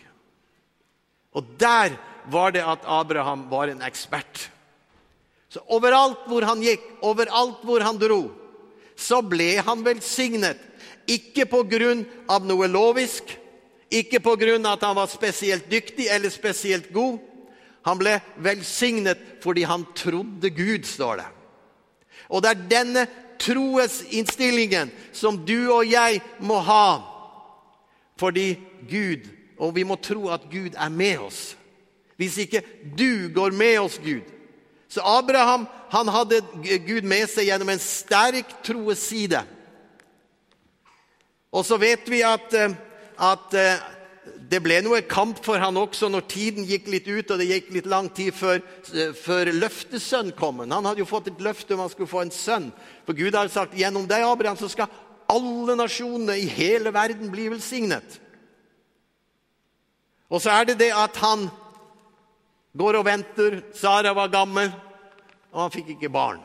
Og 1.35 1.45
der 1.59 1.97
var 2.31 2.55
det 2.55 2.63
at 2.63 2.87
Abraham 2.87 3.49
var 3.51 3.73
en 3.73 3.83
ekspert. 3.83 4.51
Så 5.49 5.61
overalt 5.69 6.29
hvor 6.31 6.47
han 6.49 6.63
gikk, 6.65 6.85
overalt 7.05 7.65
hvor 7.67 7.83
han 7.85 7.99
dro, 8.01 8.23
så 8.97 9.21
ble 9.25 9.57
han 9.65 9.83
velsignet. 9.85 10.61
Ikke 11.11 11.47
på 11.51 11.63
grunn 11.69 12.05
av 12.31 12.47
noe 12.47 12.69
lovisk, 12.71 13.39
Ikke 13.93 14.23
på 14.25 14.33
grunn 14.41 14.65
av 14.65 14.79
at 14.79 14.85
han 14.87 14.97
var 14.97 15.09
spesielt 15.13 15.67
dyktig 15.69 16.07
eller 16.09 16.33
spesielt 16.33 16.87
god. 16.97 17.19
Han 17.85 17.99
ble 18.01 18.15
velsignet 18.41 19.21
fordi 19.43 19.67
han 19.69 19.85
trodde 19.93 20.49
Gud, 20.49 20.87
står 20.89 21.21
det. 21.21 21.27
Og 22.33 22.41
det 22.41 22.51
er 22.55 22.63
denne 22.71 23.03
troesinnstillingen 23.43 24.89
som 25.13 25.37
du 25.45 25.69
og 25.75 25.85
jeg 25.91 26.23
må 26.41 26.63
ha. 26.65 27.03
Fordi 28.17 28.55
Gud, 28.89 29.29
og 29.59 29.75
vi 29.77 29.85
må 29.85 29.99
tro 30.01 30.31
at 30.33 30.49
Gud 30.49 30.73
er 30.73 30.89
med 30.89 31.27
oss. 31.29 31.43
Hvis 32.17 32.39
ikke 32.39 32.63
du 32.97 33.29
går 33.35 33.53
med 33.53 33.81
oss, 33.83 33.99
Gud. 33.99 34.25
Så 34.89 35.01
Abraham 35.05 35.67
han 35.91 36.09
hadde 36.09 36.41
Gud 36.87 37.05
med 37.09 37.27
seg 37.31 37.49
gjennom 37.49 37.73
en 37.73 37.83
sterk 37.83 38.51
troeside. 38.65 39.43
Og 41.53 41.67
så 41.69 41.77
vet 41.81 42.09
vi 42.09 42.23
at, 42.25 42.55
eh, 42.57 42.73
at 43.21 43.55
eh, 43.59 43.83
det 44.53 44.61
ble 44.65 44.79
noe 44.85 45.03
kamp 45.09 45.41
for 45.45 45.61
han 45.61 45.77
også 45.77 46.09
når 46.13 46.27
tiden 46.31 46.67
gikk 46.69 46.89
litt 46.93 47.09
ut, 47.11 47.31
og 47.31 47.41
det 47.41 47.49
gikk 47.51 47.71
litt 47.77 47.89
lang 47.91 48.09
tid 48.15 48.33
før, 48.37 48.63
eh, 48.95 49.13
før 49.17 49.53
løftesønn 49.53 50.33
kom. 50.39 50.63
Han 50.65 50.89
hadde 50.89 51.03
jo 51.03 51.09
fått 51.09 51.29
et 51.29 51.43
løfte 51.45 51.77
om 51.77 51.85
han 51.85 51.93
skulle 51.93 52.11
få 52.11 52.25
en 52.25 52.35
sønn. 52.35 52.71
For 53.07 53.17
Gud 53.19 53.37
hadde 53.37 53.53
sagt 53.53 53.77
gjennom 53.77 54.09
deg, 54.09 54.25
Abraham, 54.25 54.57
så 54.57 54.71
skal 54.73 54.93
alle 55.33 55.77
nasjonene 55.77 56.39
i 56.41 56.49
hele 56.49 56.93
verden 56.93 57.33
bli 57.33 57.49
velsignet. 57.53 58.19
Og 60.33 60.41
så 60.41 60.55
er 60.55 60.71
det 60.71 60.79
det 60.81 60.93
at 60.97 61.19
han 61.21 61.51
går 62.79 63.01
og 63.01 63.05
venter. 63.05 63.59
Sara 63.77 64.15
var 64.17 64.33
gammel, 64.33 64.73
og 65.53 65.67
han 65.67 65.75
fikk 65.75 65.93
ikke 65.97 66.13
barn. 66.13 66.41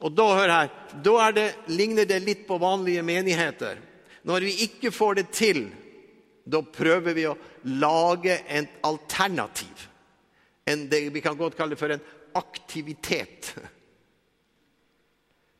Og 0.00 0.14
da, 0.16 0.26
hør 0.32 0.52
her, 0.54 0.72
da 1.04 1.30
det, 1.36 1.48
ligner 1.68 2.08
det 2.08 2.22
litt 2.24 2.46
på 2.48 2.58
vanlige 2.60 3.04
menigheter. 3.04 3.80
Når 4.24 4.46
vi 4.48 4.54
ikke 4.66 4.92
får 4.94 5.20
det 5.20 5.28
til 5.36 5.66
da 6.50 6.62
prøver 6.62 7.14
vi 7.14 7.26
å 7.28 7.36
lage 7.78 8.40
et 8.48 8.80
alternativ. 8.86 9.86
En, 10.66 10.86
det 10.90 11.02
vi 11.14 11.22
kan 11.22 11.38
godt 11.38 11.56
kalle 11.58 11.76
det 11.76 11.80
for 11.80 11.92
en 11.94 12.02
aktivitet. 12.38 13.52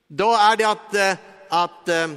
Da 0.09 0.31
er 0.49 0.59
det 0.59 0.67
at, 0.67 0.97
eh, 0.99 1.23
at 1.55 1.93
uh, 1.95 2.17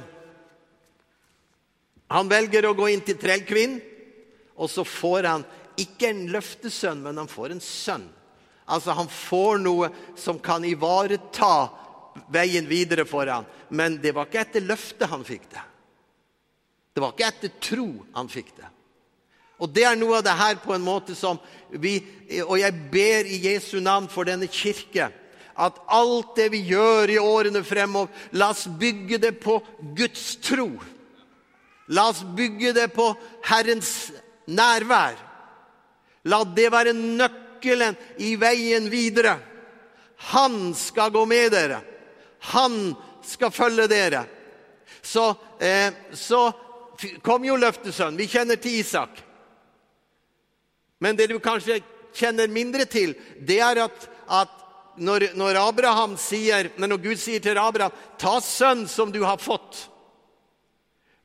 han 2.14 2.30
velger 2.30 2.66
å 2.66 2.74
gå 2.78 2.88
inn 2.90 3.04
til 3.06 3.18
trellkvinnen, 3.20 3.80
og 4.54 4.70
så 4.70 4.84
får 4.86 5.26
han 5.30 5.46
ikke 5.80 6.10
en 6.10 6.26
løftesønn, 6.30 7.02
men 7.02 7.18
han 7.18 7.30
får 7.30 7.54
en 7.54 7.62
sønn. 7.62 8.04
Altså 8.70 8.94
Han 8.96 9.10
får 9.10 9.58
noe 9.60 9.88
som 10.16 10.38
kan 10.40 10.64
ivareta 10.64 11.68
veien 12.32 12.66
videre 12.68 13.04
for 13.08 13.26
ham. 13.30 13.46
Men 13.68 13.98
det 14.02 14.14
var 14.14 14.28
ikke 14.28 14.44
etter 14.44 14.66
løftet 14.66 15.10
han 15.10 15.24
fikk 15.26 15.48
det. 15.52 15.64
Det 16.94 17.02
var 17.02 17.14
ikke 17.14 17.28
etter 17.28 17.54
tro 17.62 17.88
han 18.14 18.30
fikk 18.30 18.54
det. 18.58 18.70
Og 19.62 19.70
det 19.70 19.84
er 19.86 19.98
noe 19.98 20.18
av 20.18 20.24
det 20.26 20.34
her 20.38 20.56
på 20.62 20.74
en 20.74 20.82
måte 20.82 21.14
som 21.14 21.38
vi 21.70 22.00
Og 22.42 22.56
jeg 22.58 22.74
ber 22.90 23.28
i 23.30 23.38
Jesu 23.46 23.78
navn 23.82 24.08
for 24.10 24.26
denne 24.26 24.48
kirke 24.50 25.10
at 25.54 25.76
alt 25.86 26.34
det 26.34 26.48
vi 26.50 26.64
gjør 26.66 27.12
i 27.14 27.20
årene 27.22 27.60
fremover, 27.62 28.10
la 28.34 28.48
oss 28.50 28.64
bygge 28.66 29.20
det 29.22 29.36
på 29.38 29.60
Guds 29.94 30.36
tro. 30.42 30.66
La 31.94 32.08
oss 32.10 32.24
bygge 32.36 32.72
det 32.74 32.88
på 32.96 33.06
Herrens 33.46 34.10
nærvær. 34.50 35.14
La 36.26 36.40
det 36.56 36.70
være 36.72 36.96
nøkkelen 36.96 37.94
i 38.18 38.34
veien 38.40 38.90
videre. 38.90 39.36
Han 40.34 40.72
skal 40.74 41.12
gå 41.14 41.24
med 41.28 41.52
dere. 41.54 41.82
Han 42.52 42.94
skal 43.24 43.50
følge 43.50 43.86
dere. 43.88 44.24
Så, 45.02 45.34
eh, 45.60 45.92
så 46.12 46.52
kom 47.22 47.44
jo 47.44 47.56
løftesønn. 47.56 48.16
Vi 48.16 48.28
kjenner 48.28 48.56
til 48.56 48.80
Isak. 48.80 49.22
Men 51.00 51.16
det 51.16 51.28
du 51.32 51.38
kanskje 51.42 51.80
kjenner 52.14 52.48
mindre 52.48 52.84
til, 52.88 53.14
det 53.40 53.58
er 53.60 53.82
at, 53.84 54.06
at 54.28 54.52
når, 54.96 55.30
når, 55.36 55.58
Abraham 55.58 56.16
sier, 56.20 56.70
når 56.78 57.00
Gud 57.02 57.20
sier 57.20 57.42
til 57.42 57.58
Abraham 57.58 57.96
ta 58.20 58.38
sønn 58.40 58.86
som 58.88 59.12
du 59.12 59.22
har 59.24 59.40
fått, 59.42 59.88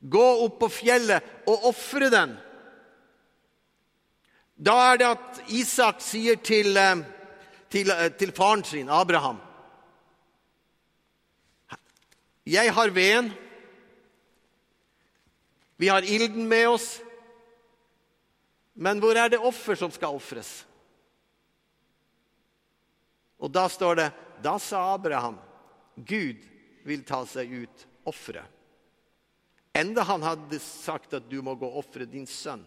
gå 0.00 0.26
opp 0.46 0.58
på 0.62 0.70
fjellet 0.80 1.46
og 1.48 1.68
ofre 1.70 2.08
den. 2.12 2.34
Da 4.60 4.74
er 4.90 5.00
det 5.00 5.12
at 5.12 5.40
Isak 5.56 6.02
sier 6.04 6.40
til, 6.44 6.76
eh, 6.76 7.04
til, 7.70 7.90
eh, 7.90 8.08
til 8.18 8.32
faren 8.36 8.64
sin, 8.64 8.88
Abraham 8.88 9.40
Jeg 12.50 12.72
har 12.74 12.90
veden. 12.90 13.30
Vi 15.76 15.88
har 15.88 16.02
ilden 16.02 16.48
med 16.48 16.68
oss. 16.68 16.88
Men 18.74 18.98
hvor 19.00 19.14
er 19.14 19.30
det 19.30 19.38
offer 19.38 19.78
som 19.78 19.92
skal 19.94 20.16
ofres? 20.18 20.64
Og 23.40 23.52
da 23.52 23.68
står 23.68 23.96
det 24.00 24.08
Da 24.44 24.58
sa 24.58 24.94
Abraham 24.94 25.38
Gud 25.94 26.42
vil 26.88 27.04
ta 27.04 27.22
seg 27.28 27.52
ut 27.52 27.86
offeret. 28.08 28.46
Enda 29.76 30.02
han 30.08 30.22
hadde 30.24 30.58
sagt 30.64 31.14
at 31.14 31.28
du 31.30 31.38
må 31.44 31.54
gå 31.54 31.68
og 31.68 31.84
ofre 31.84 32.08
din 32.08 32.26
sønn. 32.26 32.62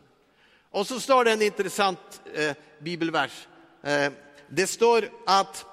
Og 0.73 0.85
så 0.87 0.99
står 1.01 1.25
det 1.25 1.33
en 1.33 1.47
interessant 1.49 2.21
eh, 2.33 2.53
bibelvers. 2.79 3.35
Eh, 3.81 4.13
det 4.47 4.67
står 4.69 5.09
at, 5.27 5.63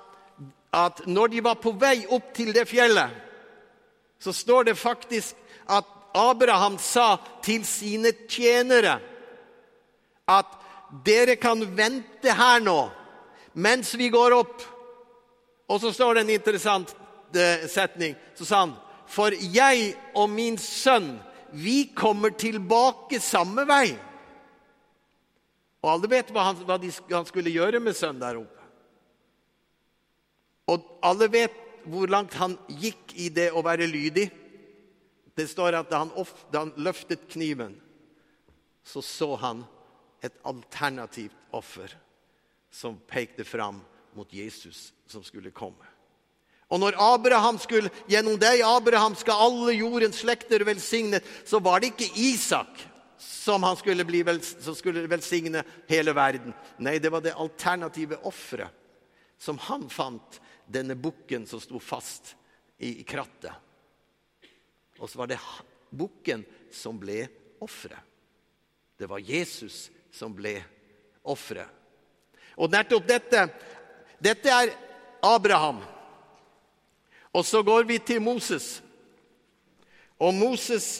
at 0.72 1.04
når 1.06 1.34
de 1.36 1.44
var 1.44 1.60
på 1.60 1.72
vei 1.78 2.02
opp 2.08 2.32
til 2.36 2.50
det 2.56 2.66
fjellet, 2.68 3.29
så 4.20 4.32
står 4.36 4.70
det 4.70 4.76
faktisk 4.78 5.36
at 5.70 5.86
Abraham 6.14 6.78
sa 6.78 7.16
til 7.44 7.64
sine 7.66 8.12
tjenere 8.28 8.98
at 10.28 10.58
dere 11.06 11.36
kan 11.40 11.62
vente 11.76 12.34
her 12.34 12.60
nå 12.62 12.80
mens 13.52 13.94
vi 13.98 14.10
går 14.12 14.34
opp. 14.36 14.62
Og 15.70 15.80
så 15.82 15.92
står 15.94 16.14
det 16.14 16.22
en 16.24 16.34
interessant 16.34 16.92
eh, 17.34 17.66
setning. 17.70 18.14
Så 18.34 18.46
sa 18.46 18.62
han, 18.64 18.76
for 19.10 19.34
jeg 19.34 19.94
og 20.14 20.30
min 20.30 20.58
sønn, 20.58 21.16
vi 21.50 21.90
kommer 21.96 22.34
tilbake 22.38 23.18
samme 23.22 23.64
vei. 23.66 23.88
Og 25.80 25.92
alle 25.94 26.10
vet 26.12 26.30
hva 26.34 26.50
han, 26.50 26.62
hva 26.66 26.76
de, 26.78 26.90
han 27.10 27.26
skulle 27.26 27.54
gjøre 27.54 27.80
med 27.82 27.96
sønnen 27.96 28.22
der 28.22 28.38
oppe. 28.42 28.66
Og 30.70 30.86
alle 31.02 31.26
vet 31.32 31.56
hvor 31.84 32.10
langt 32.10 32.34
han 32.40 32.56
gikk 32.68 33.14
i 33.16 33.28
det 33.32 33.50
å 33.52 33.62
være 33.64 33.88
lydig. 33.90 34.28
Det 35.36 35.46
står 35.48 35.78
at 35.78 35.90
da 35.90 36.02
han, 36.04 36.12
da 36.52 36.64
han 36.64 36.74
løftet 36.76 37.28
kniven, 37.30 37.76
så 38.84 39.02
så 39.04 39.34
han 39.40 39.64
et 40.24 40.34
alternativt 40.44 41.36
offer 41.56 41.92
som 42.70 42.98
pekte 43.08 43.44
fram 43.44 43.80
mot 44.16 44.32
Jesus 44.32 44.90
som 45.08 45.24
skulle 45.24 45.52
komme. 45.54 45.86
Og 46.70 46.78
når 46.78 46.94
Abraham 47.02 47.58
skulle, 47.58 47.90
gjennom 48.06 48.36
deg 48.38 48.62
Abraham 48.62 49.16
skal 49.18 49.42
alle 49.48 49.74
jordens 49.74 50.20
slekter 50.22 50.62
velsignet, 50.66 51.26
så 51.44 51.58
var 51.58 51.80
det 51.80 51.90
ikke 51.92 52.12
Isak 52.14 52.84
som, 53.18 53.64
han 53.66 53.76
skulle 53.76 54.06
bli 54.06 54.22
som 54.42 54.76
skulle 54.78 55.08
velsigne 55.10 55.64
hele 55.90 56.14
verden. 56.14 56.54
Nei, 56.78 56.98
det 57.02 57.10
var 57.10 57.24
det 57.24 57.34
alternative 57.34 58.20
offeret 58.28 58.76
som 59.40 59.58
han 59.66 59.86
fant, 59.88 60.36
denne 60.70 60.94
bukken 60.94 61.46
som 61.46 61.60
sto 61.62 61.80
fast 61.82 62.34
i, 62.78 63.02
krattet. 63.04 63.52
Og 65.00 65.10
så 65.10 65.20
var 65.20 65.30
det 65.30 65.40
bukken 65.90 66.44
som 66.72 66.98
ble 67.00 67.24
offeret. 67.60 68.00
Det 68.96 69.08
var 69.08 69.22
Jesus 69.24 69.88
som 70.12 70.34
ble 70.36 70.58
offeret. 71.24 71.68
Og 72.60 72.70
nettopp 72.70 73.06
dette 73.08 73.48
Dette 74.20 74.52
er 74.52 74.74
Abraham. 75.24 75.78
Og 77.32 77.44
så 77.48 77.62
går 77.64 77.86
vi 77.88 77.96
til 78.04 78.20
Moses. 78.20 78.82
Og 80.20 80.34
Moses 80.36 80.98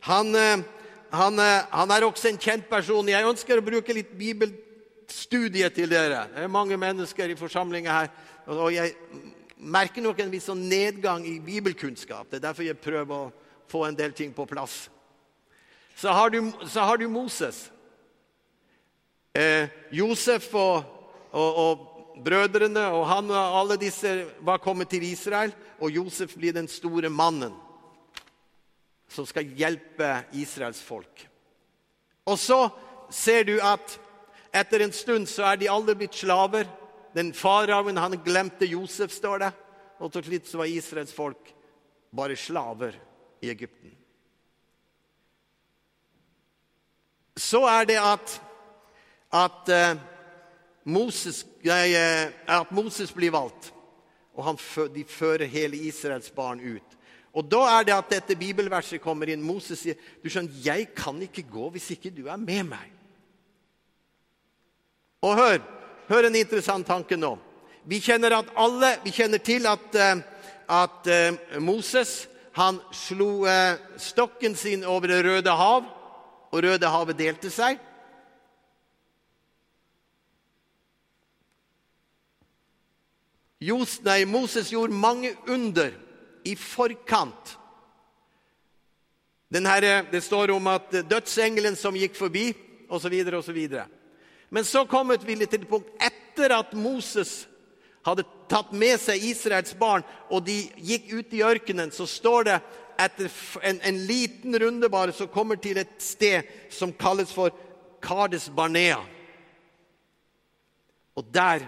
han, 0.00 0.34
eh, 0.34 0.62
han, 1.10 1.38
eh, 1.38 1.64
han 1.70 1.90
er 1.90 2.06
også 2.06 2.30
en 2.30 2.38
kjent 2.40 2.64
person. 2.70 3.08
Jeg 3.08 3.28
ønsker 3.28 3.60
å 3.60 3.64
bruke 3.66 3.94
litt 3.94 4.14
bibelstudie 4.18 5.68
til 5.70 5.92
dere. 5.92 6.24
Det 6.32 6.46
er 6.46 6.48
mange 6.48 6.78
mennesker 6.80 7.28
i 7.28 7.36
forsamlinga 7.36 7.92
her. 7.92 8.08
Og 8.50 8.72
jeg 8.74 8.96
merker 9.56 10.02
nok 10.02 10.18
en 10.22 10.32
viss 10.32 10.48
sånn 10.50 10.64
nedgang 10.68 11.22
i 11.28 11.38
bibelkunnskap. 11.42 12.26
Det 12.30 12.40
er 12.40 12.48
derfor 12.48 12.66
jeg 12.66 12.80
prøver 12.82 13.28
å 13.28 13.32
få 13.70 13.84
en 13.86 13.96
del 13.98 14.14
ting 14.16 14.32
på 14.34 14.46
plass. 14.50 14.88
Så 15.94 16.10
har 16.10 16.32
du, 16.32 16.40
så 16.66 16.86
har 16.88 16.98
du 16.98 17.06
Moses. 17.08 17.68
Eh, 19.34 19.68
Josef 19.94 20.50
og, 20.54 20.84
og, 21.30 21.58
og, 21.64 21.88
brødrene 22.22 22.82
og 22.92 23.06
han 23.08 23.30
og 23.32 23.54
alle 23.62 23.78
disse 23.80 24.10
var 24.44 24.60
kommet 24.60 24.90
til 24.92 25.06
Israel, 25.06 25.54
og 25.80 25.94
Josef 25.94 26.34
blir 26.36 26.52
den 26.52 26.68
store 26.68 27.08
mannen 27.08 27.54
som 29.08 29.24
skal 29.28 29.48
hjelpe 29.56 30.10
Israels 30.36 30.80
folk. 30.84 31.24
Og 32.28 32.36
så 32.38 32.66
ser 33.12 33.48
du 33.48 33.54
at 33.64 33.96
etter 34.52 34.84
en 34.84 34.92
stund 34.92 35.28
så 35.28 35.46
er 35.48 35.62
de 35.62 35.70
alle 35.72 35.96
blitt 35.96 36.16
slaver. 36.16 36.68
Den 37.14 37.32
faraoen 37.36 38.00
han 38.00 38.20
glemte 38.24 38.68
Josef, 38.68 39.12
står 39.12 39.44
det. 39.44 39.52
Og 40.02 40.12
til 40.12 40.24
slutt 40.24 40.48
så 40.48 40.62
var 40.62 40.70
Israels 40.70 41.12
folk 41.14 41.52
bare 42.12 42.36
slaver 42.36 42.96
i 43.42 43.50
Egypten. 43.50 43.98
så 47.36 47.64
er 47.66 47.84
det 47.88 47.98
at, 47.98 48.42
at, 49.32 49.68
uh, 49.68 50.00
Moses, 50.84 51.44
nei, 51.64 51.94
at 52.48 52.72
Moses 52.74 53.12
blir 53.14 53.32
valgt. 53.34 53.72
Og 54.34 54.44
han, 54.46 54.58
de 54.94 55.04
fører 55.04 55.46
hele 55.50 55.76
Israels 55.76 56.30
barn 56.30 56.60
ut. 56.60 56.98
Og 57.32 57.46
Da 57.48 57.62
er 57.78 57.84
det 57.88 57.94
at 57.94 58.10
dette 58.10 58.36
bibelverset 58.36 59.00
kommer 59.00 59.30
inn. 59.30 59.44
Moses 59.44 59.80
sier 59.80 59.96
du 60.22 60.28
skjønner, 60.28 60.52
'Jeg 60.52 60.94
kan 60.96 61.22
ikke 61.22 61.44
gå 61.48 61.70
hvis 61.70 61.90
ikke 61.90 62.10
du 62.10 62.26
er 62.28 62.36
med 62.36 62.64
meg'. 62.64 62.98
Og 65.22 65.36
hør, 65.36 65.58
hør 66.12 66.28
en 66.28 66.36
interessant 66.36 66.86
tanke 66.86 67.16
nå. 67.16 67.34
Vi 67.88 67.98
kjenner, 68.04 68.36
alle, 68.54 68.92
vi 69.02 69.10
kjenner 69.10 69.40
til 69.42 69.66
at, 69.66 69.96
at 70.70 71.08
Moses 71.58 72.20
han 72.52 72.80
slo 72.92 73.46
eh, 73.46 73.78
stokken 73.96 74.56
sin 74.56 74.84
over 74.84 75.08
Det 75.08 75.24
røde 75.24 75.50
hav, 75.50 75.84
og 76.52 76.64
Røde 76.64 76.88
havet 76.88 77.16
delte 77.16 77.50
seg. 77.50 77.80
Jos, 83.62 84.00
nei, 84.04 84.24
Moses 84.26 84.72
gjorde 84.72 84.92
mange 84.92 85.32
under 85.48 85.94
i 86.44 86.56
forkant. 86.58 87.56
Her, 89.52 89.82
eh, 89.82 90.04
det 90.12 90.20
står 90.20 90.52
om 90.52 90.66
at 90.66 90.92
dødsengelen 91.08 91.76
som 91.76 91.96
gikk 91.96 92.18
forbi, 92.18 92.50
osv., 92.92 93.16
osv. 93.38 93.60
Men 94.52 94.66
så 94.68 94.84
kom 94.84 95.08
vi 95.08 95.32
til 95.32 95.46
et 95.46 95.68
punkt 95.68 95.88
etter 95.96 96.52
at 96.52 96.74
Moses 96.76 97.46
hadde 98.04 98.26
tatt 98.50 98.74
med 98.76 98.98
seg 99.00 99.22
Israels 99.24 99.72
barn, 99.78 100.04
og 100.28 100.44
de 100.44 100.58
gikk 100.76 101.08
ut 101.14 101.32
i 101.32 101.40
ørkenen, 101.46 101.92
så 101.94 102.04
står 102.04 102.48
det 102.50 102.58
etter 103.00 103.30
en, 103.64 103.78
en 103.80 104.00
liten 104.06 104.58
runde 104.60 104.90
bare, 104.92 105.14
så 105.16 105.24
kommer 105.30 105.56
til 105.56 105.80
et 105.80 105.94
sted 106.02 106.44
som 106.68 106.92
kalles 106.92 107.32
for 107.32 107.54
Kades 108.04 108.50
Barnea. 108.52 109.00
Og 111.16 111.24
der 111.32 111.64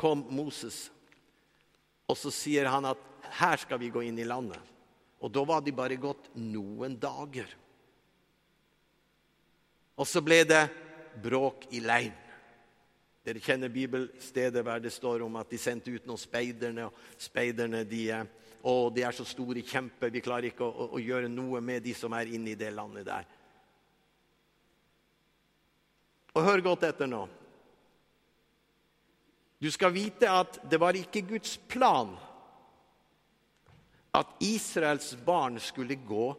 kom 0.00 0.26
Moses. 0.28 0.90
Og 2.04 2.18
så 2.18 2.32
sier 2.34 2.68
han 2.68 2.88
at 2.90 3.00
her 3.40 3.64
skal 3.64 3.80
vi 3.80 3.92
gå 3.94 4.02
inn 4.04 4.18
i 4.20 4.28
landet. 4.28 4.60
Og 5.24 5.32
da 5.32 5.44
var 5.48 5.64
de 5.64 5.72
bare 5.72 6.00
gått 6.00 6.28
noen 6.36 6.96
dager. 7.00 7.48
Og 10.00 10.08
så 10.08 10.20
ble 10.24 10.42
det 10.48 10.64
bråk 11.22 11.66
i 11.74 11.80
leiren. 11.84 12.16
Dere 13.24 13.42
kjenner 13.44 13.68
bibelstedet 13.68 14.64
der 14.64 14.80
det 14.80 14.92
står 14.94 15.22
om 15.26 15.34
at 15.36 15.50
de 15.52 15.58
sendte 15.60 15.92
ut 15.92 16.06
noen 16.08 16.18
speiderne. 16.18 16.86
og 16.88 17.20
speiderne 17.20 17.82
de, 17.84 18.06
å, 18.62 18.88
de 18.88 19.04
er 19.04 19.12
så 19.12 19.26
store 19.28 19.60
kjemper, 19.60 20.10
vi 20.10 20.22
klarer 20.24 20.48
ikke 20.48 20.64
å, 20.64 20.70
å, 20.70 20.86
å, 20.96 21.02
gjøre 21.02 21.28
noe 21.28 21.60
med 21.60 21.84
de 21.84 21.92
som 21.94 22.16
er 22.16 22.32
inne 22.32 22.54
i 22.54 22.58
det 22.58 22.72
landet 22.72 23.06
der. 23.06 23.28
Og 26.32 26.46
hør 26.46 26.64
godt 26.64 26.88
etter 26.88 27.10
nå. 27.10 27.26
Du 29.60 29.68
skal 29.70 29.92
vite 29.92 30.30
at 30.32 30.56
det 30.70 30.80
var 30.80 30.96
ikke 30.96 31.26
Guds 31.34 31.58
plan 31.68 32.14
at 34.16 34.30
Israels 34.40 35.12
barn 35.26 35.60
skulle 35.60 35.98
gå 36.00 36.30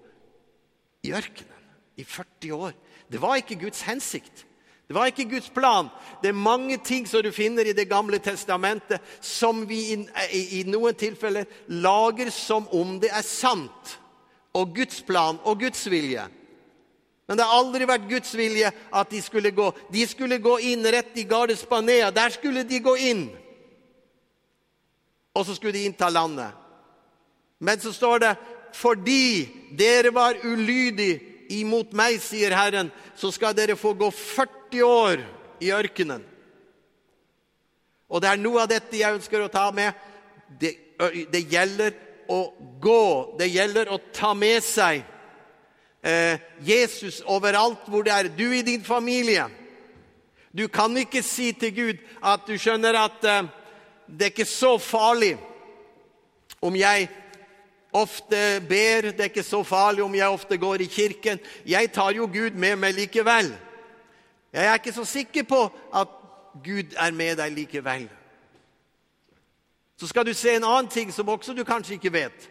i 1.05 1.13
ørkenen 1.13 1.59
i 2.01 2.03
40 2.03 2.55
år. 2.57 2.73
Det 3.11 3.21
var 3.21 3.37
ikke 3.37 3.59
Guds 3.61 3.83
hensikt. 3.85 4.47
Det 4.91 4.95
var 4.97 5.07
ikke 5.07 5.29
Guds 5.31 5.49
plan. 5.49 5.87
Det 6.19 6.27
er 6.29 6.35
mange 6.35 6.75
ting 6.83 7.05
som 7.07 7.21
du 7.23 7.29
finner 7.31 7.63
i 7.63 7.73
Det 7.73 7.87
gamle 7.87 8.17
testamentet, 8.19 8.99
som 9.21 9.61
vi 9.69 9.77
i, 9.95 10.63
noen 10.67 10.97
tilfeller 10.99 11.47
lager 11.67 12.27
som 12.35 12.67
om 12.75 12.97
det 12.99 13.07
er 13.07 13.23
sant. 13.23 13.93
Og 14.51 14.75
Guds 14.75 14.99
plan 15.07 15.39
og 15.47 15.63
Guds 15.63 15.85
vilje. 15.87 16.27
Men 17.23 17.39
det 17.39 17.47
har 17.47 17.61
aldri 17.61 17.87
vært 17.87 18.09
Guds 18.09 18.35
vilje 18.35 18.67
at 18.91 19.15
de 19.15 19.23
skulle 19.23 19.55
gå. 19.55 19.71
De 19.95 20.03
skulle 20.11 20.43
gå 20.43 20.59
inn 20.73 20.83
rett 20.83 21.15
i 21.15 21.23
Gardespanea. 21.23 22.11
Der 22.11 22.35
skulle 22.35 22.67
de 22.67 22.83
gå 22.83 22.97
inn. 22.99 23.29
Og 25.31 25.47
så 25.47 25.55
skulle 25.55 25.77
de 25.79 25.87
innta 25.87 26.11
landet. 26.11 26.51
Men 27.63 27.79
så 27.79 27.95
står 27.95 28.25
det 28.27 28.37
fordi 28.75 29.47
dere 29.71 30.11
var 30.11 30.35
ulydige 30.43 31.21
imot 31.61 31.95
meg, 31.95 32.19
sier 32.23 32.51
Herren, 32.55 32.91
så 33.15 33.31
skal 33.31 33.55
dere 33.55 33.79
få 33.79 33.93
gå 33.95 34.11
40 34.11 34.60
år 34.79 35.25
i 35.59 35.73
ørkenen. 35.75 36.23
Og 38.07 38.23
det 38.23 38.31
er 38.31 38.39
noe 38.39 38.63
av 38.63 38.71
dette 38.71 38.95
jeg 38.99 39.19
ønsker 39.19 39.43
å 39.43 39.51
ta 39.51 39.67
med. 39.75 39.91
Det, 40.59 40.73
det 41.31 41.43
gjelder 41.51 41.95
å 42.31 42.41
gå. 42.79 43.35
Det 43.39 43.47
gjelder 43.51 43.91
å 43.91 43.99
ta 44.15 44.33
med 44.35 44.63
seg 44.63 45.03
eh, 46.03 46.39
Jesus 46.63 47.21
overalt 47.27 47.87
hvor 47.91 48.07
det 48.07 48.15
er. 48.15 48.31
Du 48.35 48.47
i 48.55 48.63
din 48.67 48.83
familie. 48.83 49.47
Du 50.51 50.67
kan 50.67 50.95
ikke 50.99 51.23
si 51.23 51.53
til 51.55 51.71
Gud 51.75 52.03
at 52.19 52.43
du 52.47 52.57
skjønner 52.59 52.99
at 52.99 53.23
eh, 53.27 53.49
det 54.11 54.27
er 54.27 54.33
ikke 54.33 54.49
så 54.49 54.75
farlig 54.81 55.37
om 56.59 56.75
jeg 56.75 57.07
ofte 57.95 58.59
ber. 58.67 59.11
Det 59.11 59.23
er 59.23 59.31
ikke 59.31 59.47
så 59.47 59.63
farlig 59.63 60.03
om 60.03 60.15
jeg 60.15 60.35
ofte 60.35 60.59
går 60.59 60.83
i 60.83 60.91
kirken. 60.91 61.39
Jeg 61.65 61.93
tar 61.95 62.11
jo 62.15 62.27
Gud 62.31 62.59
med 62.59 62.79
meg 62.83 62.97
likevel. 62.99 63.53
Jeg 64.51 64.67
er 64.67 64.79
ikke 64.79 64.93
så 64.93 65.05
sikker 65.07 65.43
på 65.47 65.61
at 65.95 66.17
Gud 66.63 66.95
er 66.99 67.13
med 67.15 67.37
deg 67.39 67.53
likevel. 67.55 68.09
Så 69.95 70.09
skal 70.09 70.25
du 70.25 70.33
se 70.35 70.55
en 70.57 70.65
annen 70.65 70.89
ting 70.91 71.11
som 71.13 71.29
også 71.29 71.53
du 71.55 71.63
kanskje 71.63 71.95
ikke 71.95 72.13
vet. 72.13 72.49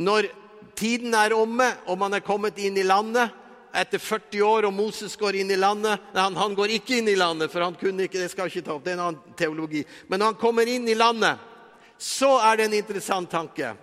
Når 0.00 0.30
tiden 0.78 1.14
er 1.14 1.34
omme, 1.36 1.66
og 1.86 1.98
man 1.98 2.14
er 2.16 2.24
kommet 2.24 2.58
inn 2.62 2.78
i 2.78 2.86
landet 2.86 3.34
etter 3.76 4.00
40 4.00 4.42
år, 4.46 4.68
og 4.68 4.74
Moses 4.74 5.16
går 5.18 5.42
inn 5.42 5.52
i 5.52 5.58
landet 5.58 6.00
Nei, 6.14 6.22
han, 6.24 6.38
han 6.38 6.56
går 6.58 6.72
ikke 6.78 6.96
inn 6.98 7.10
i 7.10 7.18
landet, 7.18 7.52
for 7.52 7.62
han 7.62 7.76
kunne 7.78 8.06
ikke, 8.08 8.18
det 8.22 8.30
skal 8.32 8.48
jeg 8.48 8.60
ikke 8.60 8.68
ta 8.70 8.74
opp, 8.74 8.84
det 8.86 8.94
er 8.94 8.98
en 8.98 9.04
annen 9.10 9.36
teologi. 9.38 9.84
Men 10.08 10.22
når 10.22 10.32
han 10.32 10.40
kommer 10.40 10.70
inn 10.70 10.88
i 10.88 10.96
landet, 10.96 11.42
så 12.00 12.32
er 12.48 12.56
det 12.56 12.68
en 12.70 12.78
interessant 12.80 13.30
tanke. 13.30 13.74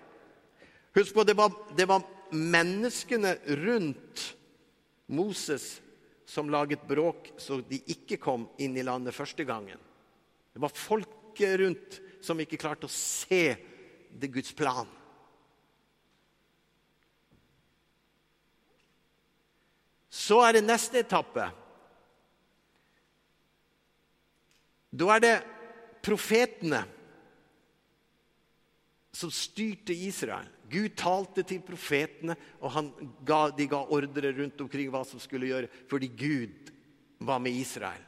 Husk 0.97 1.13
på, 1.13 1.23
det 1.27 1.37
var, 1.37 1.53
det 1.77 1.85
var 1.87 2.07
menneskene 2.33 3.35
rundt 3.61 4.23
Moses 5.07 5.77
som 6.27 6.49
laget 6.49 6.83
bråk 6.87 7.31
så 7.39 7.61
de 7.63 7.79
ikke 7.87 8.17
kom 8.19 8.49
inn 8.59 8.75
i 8.75 8.83
landet 8.83 9.15
første 9.15 9.45
gangen. 9.47 9.79
Det 10.51 10.59
var 10.59 10.73
folket 10.75 11.59
rundt 11.61 11.99
som 12.19 12.39
ikke 12.43 12.59
klarte 12.59 12.89
å 12.89 12.91
se 12.91 13.55
det 14.11 14.27
Guds 14.33 14.51
plan. 14.57 14.89
Så 20.11 20.41
er 20.43 20.57
det 20.57 20.65
neste 20.65 20.99
etappe. 20.99 21.47
Da 24.91 25.09
er 25.15 25.23
det 25.23 25.35
profetene 26.03 26.83
som 29.15 29.31
styrte 29.31 29.95
Israel. 29.95 30.56
Gud 30.69 30.95
talte 30.99 31.43
til 31.47 31.62
profetene, 31.65 32.36
og 32.60 32.91
ga, 33.25 33.47
de 33.56 33.67
ga 33.69 33.80
ordre 33.93 34.34
rundt 34.36 34.62
omkring 34.63 34.91
hva 34.91 35.03
som 35.08 35.21
skulle 35.21 35.49
gjøre, 35.49 35.71
fordi 35.89 36.10
Gud 36.12 36.71
var 37.23 37.39
med 37.43 37.56
Israel. 37.56 38.03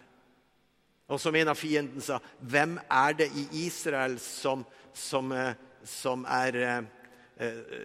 Og 1.09 1.17
som 1.21 1.35
en 1.35 1.49
av 1.49 1.57
fiendene 1.57 2.03
sa, 2.05 2.19
hvem 2.39 2.77
er 2.85 3.15
det 3.23 3.29
i 3.33 3.47
Israel 3.63 4.19
som, 4.21 4.61
som, 4.93 5.31
eh, 5.33 5.55
som 5.81 6.25
er 6.29 6.59
eh, 6.61 6.83
eh, 7.47 7.79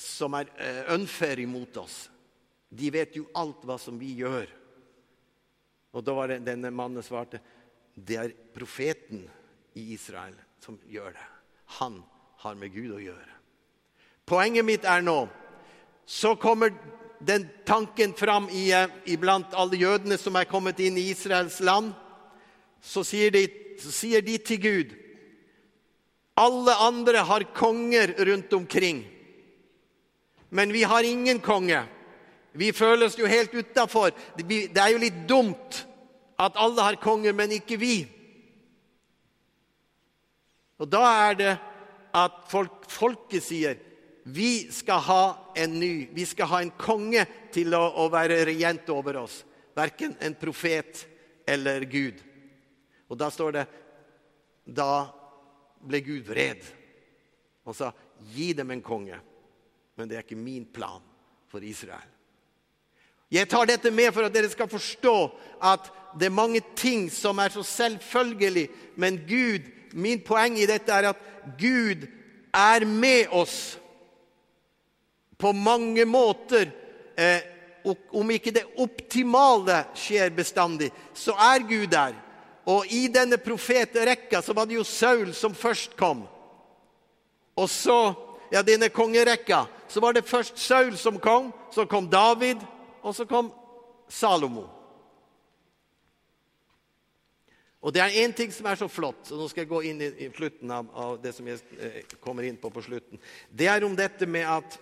som 0.00 0.34
er 0.38 0.48
unfair 0.94 1.42
imot 1.42 1.76
oss? 1.82 2.06
De 2.72 2.88
vet 2.90 3.18
jo 3.18 3.26
alt 3.36 3.66
hva 3.68 3.76
som 3.78 3.98
vi 4.00 4.14
gjør. 4.22 4.48
Og 5.92 6.00
da 6.06 6.14
var 6.16 6.32
det 6.32 6.40
denne 6.46 6.72
mannen 6.72 7.04
svarte, 7.04 7.42
det 7.92 8.16
er 8.16 8.32
profeten 8.54 9.26
i 9.76 9.90
Israel 9.92 10.38
som 10.64 10.80
gjør 10.88 11.12
det 11.12 11.28
han 11.78 12.00
har 12.42 12.56
med 12.58 12.72
Gud 12.74 12.90
å 12.96 13.00
gjøre. 13.02 13.28
Poenget 14.26 14.66
mitt 14.66 14.84
er 14.86 15.02
nå 15.02 15.28
Så 16.06 16.34
kommer 16.34 16.72
den 17.22 17.44
tanken 17.66 18.10
fram 18.18 18.48
i, 18.50 18.72
iblant 19.06 19.54
alle 19.54 19.78
jødene 19.78 20.18
som 20.18 20.34
er 20.36 20.48
kommet 20.50 20.80
inn 20.82 20.96
i 20.98 21.04
Israels 21.12 21.60
land. 21.62 21.92
Så 22.82 23.04
sier 23.06 23.30
de, 23.30 23.44
så 23.78 23.92
sier 23.94 24.24
de 24.26 24.34
til 24.42 24.58
Gud 24.62 24.96
Alle 26.34 26.74
andre 26.82 27.22
har 27.28 27.44
konger 27.54 28.14
rundt 28.26 28.52
omkring. 28.52 29.04
Men 30.50 30.72
vi 30.72 30.82
har 30.82 31.06
ingen 31.06 31.38
konge. 31.40 31.84
Vi 32.52 32.72
føler 32.72 33.06
oss 33.06 33.18
jo 33.18 33.28
helt 33.28 33.54
utafor. 33.54 34.10
Det 34.36 34.80
er 34.80 34.90
jo 34.92 35.00
litt 35.00 35.22
dumt 35.28 35.84
at 36.40 36.58
alle 36.58 36.82
har 36.82 36.98
konger, 37.00 37.32
men 37.32 37.54
ikke 37.54 37.78
vi. 37.80 37.94
Og 40.82 40.90
da 40.90 41.04
er 41.30 41.38
det 41.38 41.52
at 42.12 42.44
folk, 42.50 42.84
folket 42.90 43.44
sier 43.44 43.78
vi 44.22 44.70
skal 44.70 45.00
ha 45.02 45.24
en 45.58 45.80
ny, 45.80 46.08
vi 46.14 46.26
skal 46.26 46.46
ha 46.52 46.60
en 46.62 46.70
konge 46.78 47.24
til 47.54 47.74
å, 47.74 47.82
å 48.04 48.06
være 48.12 48.44
regent 48.46 48.90
over 48.94 49.18
oss. 49.24 49.40
Verken 49.74 50.14
en 50.22 50.36
profet 50.38 51.06
eller 51.48 51.82
Gud. 51.90 52.20
Og 53.10 53.18
da 53.18 53.30
står 53.32 53.56
det 53.56 53.64
Da 54.62 55.10
ble 55.82 55.98
Gud 56.06 56.22
vred 56.28 56.62
og 57.66 57.74
sa, 57.74 57.92
'Gi 58.34 58.52
dem 58.54 58.70
en 58.70 58.82
konge.' 58.82 59.18
Men 59.96 60.08
det 60.08 60.16
er 60.16 60.22
ikke 60.22 60.38
min 60.38 60.64
plan 60.64 61.02
for 61.50 61.62
Israel. 61.62 62.06
Jeg 63.32 63.48
tar 63.48 63.66
dette 63.66 63.90
med 63.90 64.12
for 64.12 64.26
at 64.26 64.34
dere 64.34 64.50
skal 64.50 64.68
forstå 64.68 65.16
at 65.62 65.90
det 66.18 66.26
er 66.28 66.34
mange 66.34 66.60
ting 66.76 67.10
som 67.10 67.38
er 67.38 67.48
så 67.48 67.62
selvfølgelig, 67.64 68.68
men 68.96 69.20
Gud 69.28 69.68
Min 69.92 70.22
poeng 70.24 70.58
i 70.58 70.66
dette 70.68 70.92
er 70.92 71.10
at 71.10 71.22
Gud 71.58 72.06
er 72.52 72.84
med 72.86 73.32
oss 73.32 73.78
på 75.38 75.52
mange 75.52 76.04
måter. 76.04 76.70
Eh, 77.16 77.48
om 78.14 78.30
ikke 78.30 78.52
det 78.54 78.62
optimale 78.78 79.80
skjer 79.98 80.30
bestandig, 80.36 80.92
så 81.14 81.34
er 81.34 81.64
Gud 81.66 81.88
der. 81.90 82.14
Og 82.70 82.86
i 82.94 83.08
denne 83.10 83.40
profetrekka 83.42 84.42
så 84.42 84.54
var 84.54 84.68
det 84.70 84.78
jo 84.78 84.84
Saul 84.86 85.32
som 85.34 85.54
først 85.54 85.96
kom. 85.98 86.22
Og 87.58 87.66
så, 87.70 88.14
ja, 88.52 88.62
denne 88.62 88.88
kongerekka, 88.88 89.64
så 89.88 90.00
var 90.00 90.14
det 90.14 90.28
først 90.28 90.58
Saul 90.62 90.94
som 90.96 91.18
kom, 91.18 91.50
så 91.74 91.84
kom 91.90 92.06
David, 92.10 92.62
og 93.02 93.14
så 93.14 93.26
kom 93.26 93.50
Salomo. 94.08 94.68
Og 97.82 97.90
det 97.90 98.02
er 98.02 98.20
én 98.22 98.34
ting 98.34 98.52
som 98.54 98.66
er 98.70 98.78
så 98.78 98.86
flott, 98.86 99.26
og 99.32 99.40
nå 99.40 99.48
skal 99.50 99.64
jeg 99.64 99.72
gå 99.72 99.80
inn 99.90 100.02
i, 100.04 100.10
i 100.22 100.28
slutten 100.30 100.70
av, 100.70 100.90
av, 100.94 101.16
det 101.22 101.32
som 101.34 101.48
jeg 101.50 101.58
eh, 101.82 102.02
kommer 102.22 102.46
inn 102.46 102.60
på 102.60 102.70
på 102.70 102.84
slutten. 102.86 103.18
Det 103.50 103.66
er 103.66 103.82
om 103.82 103.96
dette 103.98 104.28
med 104.30 104.46
at 104.46 104.76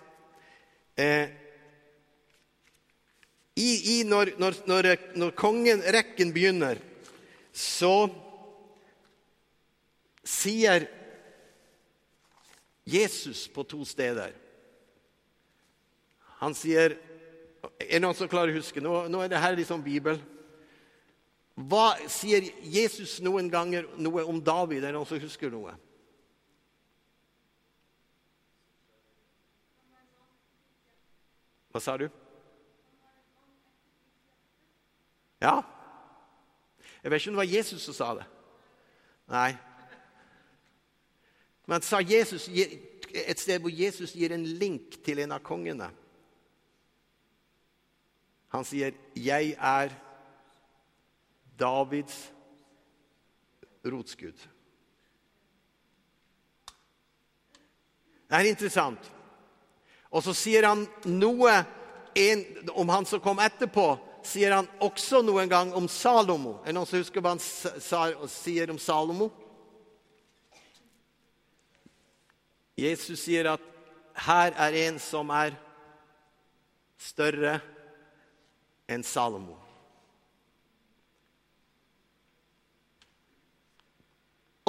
eh, 1.01 1.31
i, 3.57 3.71
i 3.95 4.03
når, 4.05 4.35
når, 4.37 4.59
når, 4.69 4.89
når 5.17 5.33
kongerekken 5.37 6.29
begynner, 6.35 6.77
så 7.51 8.05
sier 10.21 10.85
Jesus 12.85 13.47
på 13.51 13.65
to 13.67 13.83
steder 13.85 14.31
Han 16.39 16.55
sier 16.57 16.95
Er 17.77 17.91
det 17.91 17.99
noen 18.01 18.17
som 18.17 18.29
klarer 18.31 18.53
å 18.53 18.57
huske? 18.57 18.81
Nå, 18.81 18.93
nå 19.11 19.19
er 19.21 19.29
det 19.29 19.41
her 19.41 19.57
liksom 19.57 19.83
Bibel. 19.85 20.17
Hva 21.69 21.93
Sier 22.09 22.47
Jesus 22.63 23.19
noen 23.23 23.49
ganger 23.51 23.87
noe 23.99 24.23
om 24.25 24.39
David? 24.41 24.83
Er 24.83 24.91
det 24.91 24.97
noen 24.97 25.09
som 25.09 25.21
husker 25.21 25.51
noe? 25.53 25.75
Hva 31.71 31.79
sa 31.79 31.95
du? 31.99 32.09
Ja. 35.41 35.61
Jeg 37.01 37.11
vet 37.11 37.21
ikke 37.21 37.31
om 37.31 37.37
det 37.37 37.43
var 37.43 37.55
Jesus 37.55 37.85
som 37.87 37.95
sa 37.97 38.09
det. 38.19 38.27
Nei. 39.31 39.51
Men 41.71 41.85
sa 41.85 42.01
Jesus, 42.03 42.49
et 42.51 43.39
sted 43.39 43.63
hvor 43.63 43.71
Jesus 43.71 44.13
gir 44.17 44.35
en 44.35 44.43
link 44.43 44.99
til 45.05 45.23
en 45.23 45.37
av 45.37 45.43
kongene. 45.45 45.87
Han 48.51 48.65
sier, 48.67 48.91
'Jeg 49.15 49.55
er 49.57 49.95
Davids 51.61 52.17
rotskudd'. 53.85 54.47
Det 58.31 58.39
er 58.39 58.47
interessant. 58.49 59.11
Og 60.11 60.23
så 60.23 60.33
sier 60.35 60.67
han 60.67 60.85
noe 61.07 61.51
en, 62.15 62.45
om 62.75 62.89
han 62.89 63.05
som 63.07 63.21
kom 63.23 63.39
etterpå 63.43 63.93
sier 64.27 64.53
han 64.55 64.69
også 64.83 65.21
noen 65.25 65.49
gang 65.49 65.73
om 65.77 65.87
Salomo. 65.89 66.59
Er 66.61 66.71
det 66.71 66.77
noen 66.77 66.89
som 66.89 67.01
husker 67.01 67.23
hva 67.23 67.35
han 67.35 68.29
sier 68.31 68.71
om 68.73 68.79
Salomo? 68.81 69.29
Jesus 72.79 73.19
sier 73.25 73.51
at 73.51 73.65
her 74.25 74.55
er 74.67 74.77
en 74.87 74.99
som 75.01 75.29
er 75.33 75.55
større 77.01 77.57
enn 78.89 79.03
Salomo. 79.05 79.60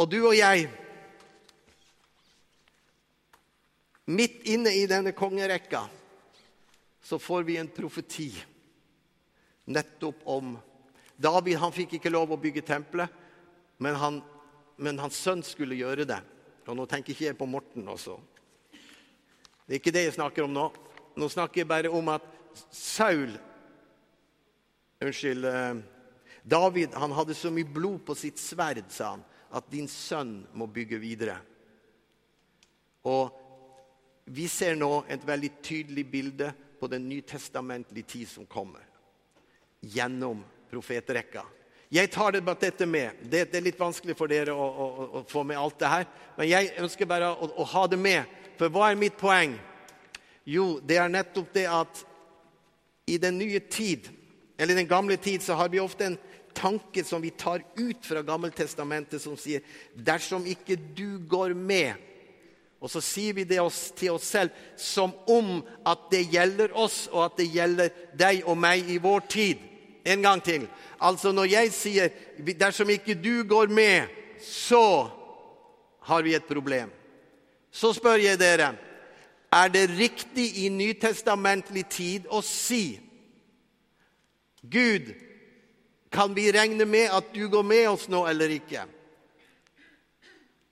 Og 0.03 0.09
du 0.11 0.19
og 0.25 0.35
jeg, 0.35 0.67
midt 4.11 4.41
inne 4.51 4.73
i 4.75 4.89
denne 4.91 5.13
kongerekka, 5.15 5.85
så 7.03 7.19
får 7.23 7.45
vi 7.47 7.59
en 7.61 7.71
profeti 7.71 8.33
nettopp 9.71 10.25
om 10.27 10.57
David 11.23 11.61
han 11.63 11.75
fikk 11.75 12.01
ikke 12.01 12.11
lov 12.11 12.35
å 12.35 12.41
bygge 12.41 12.65
tempelet, 12.67 13.11
men, 13.79 13.95
han, 13.95 14.19
men 14.83 14.99
hans 14.99 15.21
sønn 15.23 15.45
skulle 15.47 15.79
gjøre 15.79 16.07
det. 16.09 16.19
Og 16.67 16.75
nå 16.79 16.87
tenker 16.91 17.15
ikke 17.15 17.29
jeg 17.29 17.39
på 17.39 17.47
Morten 17.47 17.87
også. 17.91 18.17
Det 19.67 19.77
er 19.77 19.79
ikke 19.79 19.95
det 19.95 20.07
jeg 20.09 20.17
snakker 20.19 20.47
om 20.49 20.55
nå. 20.55 20.67
Nå 21.15 21.29
snakker 21.31 21.63
jeg 21.63 21.71
bare 21.71 21.91
om 21.95 22.11
at 22.11 22.27
Saul 22.75 23.37
Unnskyld. 25.03 25.47
Eh, 25.47 25.75
David 26.43 26.95
han 26.95 27.15
hadde 27.15 27.35
så 27.35 27.51
mye 27.55 27.67
blod 27.67 28.03
på 28.07 28.15
sitt 28.19 28.39
sverd, 28.43 28.85
sa 28.91 29.15
han, 29.15 29.23
at 29.53 29.71
din 29.71 29.89
sønn 29.89 30.43
må 30.57 30.67
bygge 30.67 30.99
videre. 31.01 31.37
Og 33.05 33.33
vi 34.25 34.47
ser 34.49 34.77
nå 34.79 35.03
et 35.11 35.25
veldig 35.27 35.51
tydelig 35.63 36.05
bilde 36.11 36.53
på 36.81 36.89
den 36.91 37.09
nytestamentlige 37.11 38.09
tid 38.15 38.31
som 38.31 38.47
kommer 38.47 38.87
gjennom 39.83 40.45
profetrekka. 40.71 41.45
Jeg 41.93 42.09
tar 42.11 42.33
det 42.33 42.41
dette 42.61 42.87
med. 42.87 43.19
Det, 43.21 43.51
det, 43.51 43.59
er 43.59 43.67
litt 43.67 43.81
vanskelig 43.81 44.15
for 44.17 44.31
dere 44.31 44.55
å, 44.55 44.65
å, 44.65 44.87
å, 45.19 45.21
få 45.29 45.43
med 45.45 45.59
alt 45.61 45.77
det 45.83 45.91
her. 45.93 46.07
Men 46.39 46.49
jeg 46.49 46.71
ønsker 46.81 47.11
bare 47.11 47.29
å, 47.35 47.51
å, 47.53 47.67
ha 47.75 47.83
det 47.91 47.99
med. 48.01 48.31
For 48.57 48.73
hva 48.73 48.89
er 48.89 48.97
mitt 48.97 49.19
poeng? 49.21 49.59
Jo, 50.49 50.79
det 50.81 50.97
er 50.97 51.13
nettopp 51.13 51.53
det 51.53 51.67
at 51.69 52.01
i 53.13 53.19
den 53.21 53.37
nye 53.37 53.61
tid, 53.61 54.09
eller 54.57 54.79
den 54.79 54.89
gamle 54.89 55.19
tid, 55.21 55.45
så 55.45 55.59
har 55.59 55.69
vi 55.69 55.83
ofte 55.83 56.07
en 56.07 56.17
tanke 56.55 57.05
som 57.05 57.23
vi 57.23 57.31
tar 57.31 57.65
ut 57.77 58.07
fra 58.07 58.23
Gammeltestamentet, 58.23 59.23
som 59.23 59.37
sier 59.41 59.65
dersom 59.95 60.47
ikke 60.47 60.79
du 60.97 61.19
går 61.29 61.55
med 61.59 62.09
og 62.83 62.91
så 62.91 62.99
sier 62.99 63.37
vi 63.37 63.45
det 63.47 63.61
til 63.95 64.11
oss 64.11 64.27
selv 64.27 64.51
som 64.77 65.13
om 65.31 65.61
at 65.87 66.09
det 66.11 66.25
gjelder 66.33 66.73
oss, 66.75 67.07
og 67.13 67.29
at 67.29 67.37
det 67.39 67.47
gjelder 67.55 67.93
deg 68.19 68.43
og 68.43 68.59
meg 68.59 68.91
i 68.91 68.99
vår 68.99 69.23
tid. 69.31 69.61
En 70.03 70.23
gang 70.23 70.43
til. 70.43 70.67
Altså 70.99 71.33
Når 71.33 71.45
jeg 71.45 71.73
sier 71.73 72.09
'dersom 72.39 72.91
ikke 72.91 73.15
du 73.15 73.45
går 73.45 73.67
med', 73.67 74.09
så 74.43 75.11
har 76.01 76.23
vi 76.23 76.35
et 76.35 76.45
problem. 76.45 76.91
Så 77.71 77.93
spør 77.93 78.19
jeg 78.19 78.39
dere 78.39 78.75
er 79.53 79.69
det 79.69 79.91
riktig 79.99 80.65
i 80.65 80.69
nytestamentlig 80.69 81.89
tid 81.89 82.27
å 82.31 82.41
si 82.43 83.01
Gud, 84.63 85.15
kan 86.13 86.35
vi 86.37 86.51
regne 86.53 86.85
med 86.85 87.11
at 87.11 87.33
du 87.35 87.47
går 87.49 87.65
med 87.67 87.89
oss 87.89 88.09
nå 88.13 88.27
eller 88.29 88.53
ikke? 88.53 88.85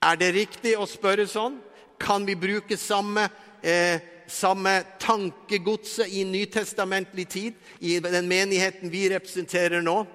Er 0.01 0.17
det 0.17 0.31
riktig 0.35 0.75
å 0.77 0.87
spørre 0.89 1.27
sånn? 1.29 1.59
Kan 2.01 2.25
vi 2.25 2.35
bruke 2.37 2.77
samme 2.77 3.27
eh, 3.61 4.01
samme 4.31 4.83
tankegodset 4.99 6.07
i 6.07 6.23
nytestamentlig 6.23 7.27
tid, 7.29 7.53
i 7.79 7.99
den 7.99 8.27
menigheten 8.27 8.91
vi 8.91 9.09
representerer 9.09 9.81
nå? 9.83 10.05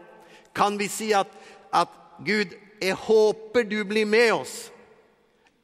Kan 0.57 0.79
vi 0.79 0.89
si 0.89 1.13
at, 1.15 1.29
at 1.73 1.93
Gud, 2.25 2.55
jeg 2.81 2.97
håper 2.97 3.67
du 3.69 3.83
blir 3.85 4.09
med 4.09 4.33
oss? 4.33 4.55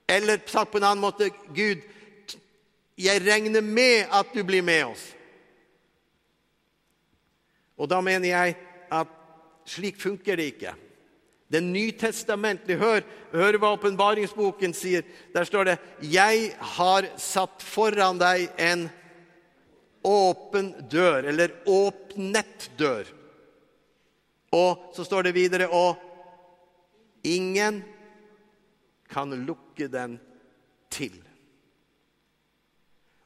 Eller 0.09 0.41
sagt 0.47 0.73
på 0.73 0.81
en 0.83 0.91
annen 0.91 1.05
måte 1.05 1.31
Gud, 1.55 1.81
jeg 2.99 3.25
regner 3.25 3.65
med 3.65 4.13
at 4.13 4.35
du 4.35 4.43
blir 4.45 4.63
med 4.63 4.85
oss. 4.93 5.07
Og 7.81 7.89
da 7.89 8.03
mener 8.05 8.29
jeg 8.29 8.57
slik 9.73 10.01
funker 10.01 10.37
det 10.37 10.49
ikke. 10.55 10.75
Det 11.53 11.61
nytestamentlige. 11.61 12.81
Hør, 12.81 13.03
hør 13.33 13.59
hva 13.61 13.73
åpenbaringsboken 13.77 14.73
sier. 14.77 15.05
Der 15.35 15.45
står 15.45 15.65
det 15.65 15.79
'Jeg 16.01 16.55
har 16.59 17.09
satt 17.17 17.63
foran 17.63 18.19
deg 18.19 18.49
en 18.59 18.91
åpen 20.05 20.73
dør', 20.89 21.29
eller 21.29 21.49
'åpnet 21.67 22.71
dør'. 22.79 23.13
Og 24.53 24.93
så 24.97 25.05
står 25.05 25.23
det 25.23 25.35
videre 25.35 25.69
'Og 25.69 25.97
ingen 27.25 27.85
kan 29.09 29.47
lukke 29.47 29.89
den 29.89 30.21
til'. 30.91 31.23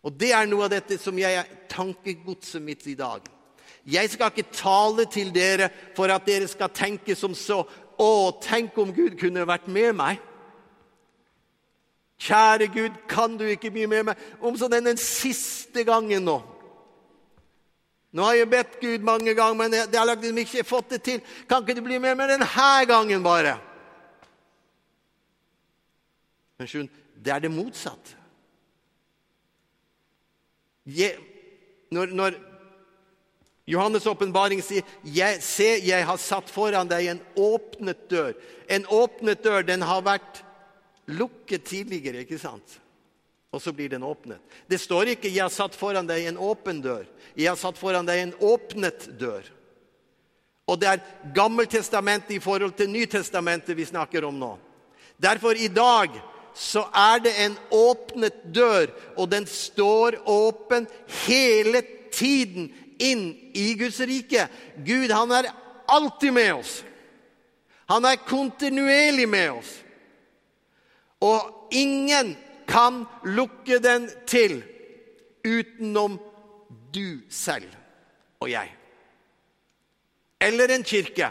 Og 0.02 0.12
Det 0.12 0.32
er 0.32 0.46
noe 0.46 0.64
av 0.64 0.70
dette 0.70 0.98
som 0.98 1.18
jeg 1.18 1.35
er 1.35 1.48
tankegodset 1.68 2.62
mitt 2.62 2.87
i 2.87 2.94
dag. 2.94 3.36
Jeg 3.87 4.11
skal 4.11 4.33
ikke 4.33 4.51
tale 4.53 5.07
til 5.07 5.31
dere 5.35 5.68
for 5.96 6.11
at 6.11 6.27
dere 6.27 6.49
skal 6.51 6.72
tenke 6.75 7.14
som 7.14 7.35
så 7.38 7.61
å, 7.96 8.09
tenk 8.42 8.77
om 8.83 8.90
Gud 8.94 9.14
kunne 9.20 9.46
vært 9.46 9.68
med 9.72 9.94
meg. 9.96 10.18
Kjære 12.18 12.66
Gud, 12.72 12.99
kan 13.09 13.37
du 13.38 13.44
ikke 13.46 13.70
bli 13.70 13.87
med 13.87 14.09
meg? 14.09 14.27
Om 14.40 14.57
så 14.59 14.68
den, 14.72 14.96
siste 14.99 15.85
gangen 15.87 16.27
nå. 16.27 16.40
Nå 18.16 18.25
har 18.25 18.38
jeg 18.38 18.51
bedt 18.51 18.77
Gud 18.81 19.05
mange 19.05 19.35
ganger, 19.37 19.57
men 19.61 19.77
jeg, 19.77 19.88
har 19.92 20.09
liksom 20.09 20.38
ikke 20.40 20.64
fått 20.64 20.94
det 20.96 21.03
til. 21.05 21.22
Kan 21.49 21.62
ikke 21.62 21.77
du 21.77 21.85
bli 21.85 21.99
med 22.01 22.16
meg 22.16 22.33
denne 22.33 22.68
gangen, 22.88 23.22
bare? 23.22 23.59
Men 26.57 26.70
skjønn, 26.70 26.88
det 27.20 27.33
er 27.33 27.44
det 27.44 27.53
motsatte. 27.53 28.16
når, 31.90 32.12
når 32.14 32.35
Johannes' 33.66 34.07
åpenbaring 34.07 34.62
sier 34.62 34.87
jeg, 35.02 35.40
se, 35.42 35.68
jeg 35.83 36.07
har 36.07 36.18
satt 36.22 36.50
foran 36.55 36.87
deg 36.87 37.09
en 37.11 37.22
åpnet 37.35 38.05
dør. 38.11 38.37
En 38.70 38.87
åpnet 38.87 39.42
dør, 39.42 39.66
den 39.66 39.83
har 39.83 40.05
vært 40.07 40.42
lukket 41.11 41.66
tidligere, 41.66 42.22
ikke 42.22 42.38
sant? 42.38 42.79
Og 43.50 43.62
så 43.62 43.72
blir 43.74 43.90
den 43.90 44.07
åpnet. 44.07 44.38
Det 44.68 44.79
står 44.79 45.14
ikke 45.14 45.31
'jeg 45.31 45.42
har 45.42 45.50
satt 45.50 45.74
foran 45.74 46.07
deg 46.07 46.26
en 46.26 46.38
åpen 46.38 46.83
dør'. 46.83 47.07
Jeg 47.37 47.48
har 47.48 47.57
satt 47.57 47.79
foran 47.79 48.07
deg 48.07 48.18
en 48.18 48.35
åpnet 48.40 49.18
dør. 49.18 49.42
Og 50.66 50.81
det 50.81 50.88
er 50.88 51.05
Gammeltestamentet 51.35 52.31
i 52.31 52.42
forhold 52.42 52.72
til 52.76 52.90
Nytestamentet 52.90 53.76
vi 53.76 53.85
snakker 53.85 54.24
om 54.24 54.38
nå. 54.38 54.59
Derfor 55.22 55.55
i 55.55 55.68
dag 55.68 56.11
så 56.55 56.87
er 56.94 57.18
det 57.18 57.35
en 57.44 57.57
åpnet 57.70 58.55
dør, 58.55 58.90
og 59.16 59.31
den 59.31 59.46
står 59.46 60.22
åpen 60.26 60.87
hele 61.26 61.83
tiden 62.12 62.72
inn 62.98 63.28
i 63.54 63.74
Guds 63.78 64.00
rike. 64.00 64.48
Gud 64.85 65.11
han 65.11 65.32
er 65.32 65.50
alltid 65.87 66.32
med 66.32 66.54
oss. 66.54 66.85
Han 67.87 68.04
er 68.04 68.22
kontinuerlig 68.26 69.28
med 69.28 69.50
oss. 69.50 69.72
Og 71.22 71.68
ingen 71.70 72.35
kan 72.68 73.04
lukke 73.24 73.78
den 73.78 74.09
til 74.26 74.59
utenom 75.46 76.18
du 76.94 77.20
selv 77.30 77.70
og 78.40 78.50
jeg. 78.50 78.72
Eller 80.40 80.74
en 80.74 80.85
kirke. 80.85 81.30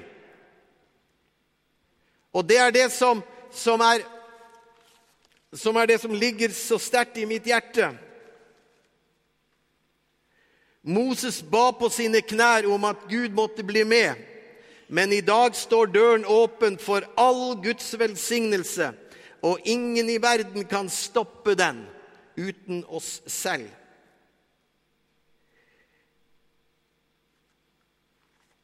Og 2.34 2.48
det 2.48 2.58
er 2.60 2.72
det 2.72 2.88
som, 2.92 3.22
som, 3.52 3.80
er, 3.82 4.04
som 5.54 5.76
er 5.76 5.92
det 5.92 6.00
som 6.02 6.16
ligger 6.16 6.52
så 6.56 6.80
sterkt 6.82 7.20
i 7.22 7.28
mitt 7.30 7.48
hjerte. 7.48 7.94
Moses 10.86 11.42
ba 11.42 11.72
på 11.74 11.90
sine 11.90 12.22
knær 12.22 12.68
om 12.70 12.84
at 12.86 13.08
Gud 13.10 13.34
måtte 13.34 13.64
bli 13.66 13.82
med. 13.84 14.20
Men 14.88 15.14
i 15.14 15.22
dag 15.26 15.56
står 15.58 15.90
døren 15.90 16.26
åpen 16.30 16.78
for 16.78 17.02
all 17.18 17.56
Guds 17.58 17.88
velsignelse, 17.98 18.92
og 19.42 19.66
ingen 19.66 20.10
i 20.10 20.20
verden 20.22 20.68
kan 20.70 20.90
stoppe 20.90 21.56
den 21.58 21.82
uten 22.38 22.84
oss 22.86 23.24
selv. 23.26 23.66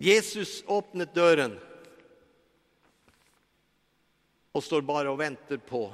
Jesus 0.01 0.63
åpnet 0.67 1.15
døren 1.15 1.57
og 4.53 4.63
står 4.63 4.81
bare 4.85 5.09
og 5.09 5.19
venter 5.19 5.57
på 5.57 5.87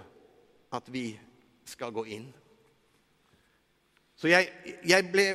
at 0.75 0.87
vi 0.91 1.11
skal 1.67 1.91
gå 1.95 2.03
inn. 2.15 2.27
Så 4.15 4.31
jeg, 4.31 4.47
jeg 4.87 5.11
ble 5.11 5.27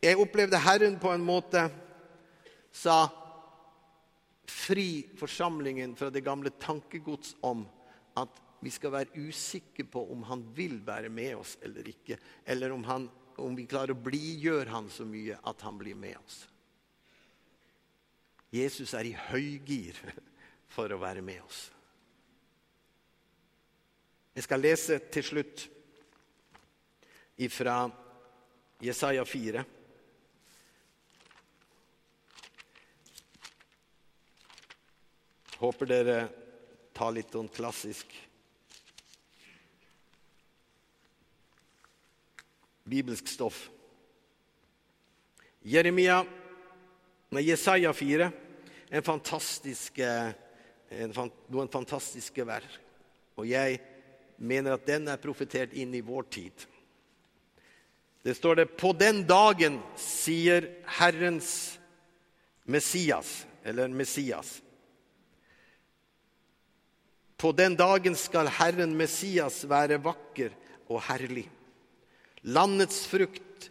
jeg 0.00 0.16
opplevde 0.16 0.60
Herren 0.60 0.96
på 1.00 1.12
en 1.12 1.24
måte 1.24 1.66
sa 2.72 3.04
fri 4.50 5.04
forsamlingen 5.18 5.92
fra 5.96 6.08
det 6.10 6.24
gamle 6.24 6.52
tankegods 6.60 7.34
om 7.46 7.66
at 8.18 8.40
vi 8.60 8.72
skal 8.72 8.92
være 8.92 9.24
usikre 9.28 9.86
på 9.88 10.02
om 10.12 10.24
han 10.28 10.42
vil 10.56 10.80
være 10.86 11.08
med 11.12 11.34
oss 11.40 11.56
eller 11.64 11.86
ikke. 11.88 12.18
Eller 12.44 12.72
om, 12.72 12.84
han, 12.84 13.08
om 13.40 13.56
vi 13.56 13.68
klarer 13.68 13.94
å 13.94 14.02
blidgjøre 14.04 14.72
han 14.72 14.88
så 14.92 15.06
mye 15.08 15.38
at 15.48 15.64
han 15.64 15.78
blir 15.80 15.96
med 15.96 16.16
oss. 16.20 16.42
Jesus 18.50 18.94
er 18.98 19.06
i 19.06 19.16
høygir 19.30 20.00
for 20.74 20.92
å 20.92 21.00
være 21.00 21.22
med 21.24 21.44
oss. 21.44 21.68
Jeg 24.34 24.46
skal 24.46 24.62
lese 24.62 24.96
til 25.12 25.26
slutt 25.26 25.66
ifra 27.40 27.82
Jesaja 28.80 29.24
4. 29.26 29.64
Håper 35.60 35.88
dere 35.90 36.18
tar 36.96 37.12
litt 37.12 37.34
sånn 37.36 37.50
klassisk 37.52 38.14
bibelsk 42.90 43.28
stoff. 43.28 43.68
Jeremia, 45.62 46.22
nei, 47.30 47.42
Jesaja 47.44 47.92
4, 47.94 48.30
en 48.90 49.04
fantastisk, 49.04 50.00
en, 50.00 51.12
noen 51.52 51.70
fantastiske 51.70 52.46
verk. 52.48 52.80
Og 53.36 53.46
jeg 53.46 53.78
mener 54.40 54.74
at 54.74 54.88
den 54.88 55.06
er 55.12 55.20
profetert 55.20 55.76
inn 55.76 55.92
i 55.94 56.02
vår 56.04 56.26
tid. 56.32 56.64
Det 58.24 58.34
står 58.36 58.62
det 58.62 58.66
på 58.80 58.94
den 58.96 59.22
dagen, 59.28 59.78
sier 60.00 60.66
Herrens 60.98 61.52
Messias, 62.64 63.44
eller 63.64 63.92
Messias. 63.92 64.58
På 67.40 67.52
den 67.52 67.72
dagen 67.76 68.16
skal 68.16 68.50
Herren 68.52 68.92
Messias 68.98 69.62
være 69.64 69.96
vakker 70.04 70.52
og 70.92 71.00
herlig. 71.06 71.46
Landets 72.44 73.06
frukt 73.08 73.70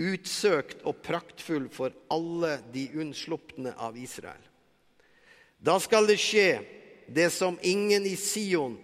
utsøkt 0.00 0.80
og 0.88 1.02
praktfull 1.04 1.66
for 1.72 1.92
alle 2.12 2.54
de 2.72 2.86
unnslupne 2.96 3.74
av 3.76 3.98
Israel. 4.00 4.40
Da 5.60 5.76
skal 5.76 6.08
det 6.08 6.16
skje 6.24 6.62
det 7.12 7.28
som 7.34 7.58
ingen 7.60 8.06
i 8.08 8.14
Sion, 8.16 8.78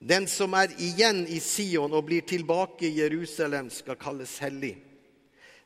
den 0.00 0.24
som 0.28 0.56
er 0.56 0.72
igjen 0.80 1.26
i 1.28 1.42
Sion 1.44 1.92
og 1.92 2.08
blir 2.08 2.24
tilbake 2.24 2.88
i 2.88 2.96
Jerusalem, 3.02 3.68
skal 3.68 4.00
kalles 4.00 4.32
hellig. 4.40 4.78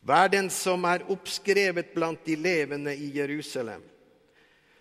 Vær 0.02 0.30
den 0.32 0.50
som 0.50 0.82
er 0.90 1.06
oppskrevet 1.12 1.94
blant 1.94 2.26
de 2.26 2.34
levende 2.34 2.94
i 2.98 3.12
Jerusalem. 3.14 3.82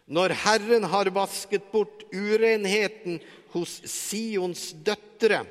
Når 0.10 0.34
Herren 0.42 0.88
har 0.90 1.12
vasket 1.14 1.70
bort 1.72 2.04
urenheten 2.10 3.20
hos 3.54 3.80
Sions 3.86 4.72
døtre, 4.74 5.44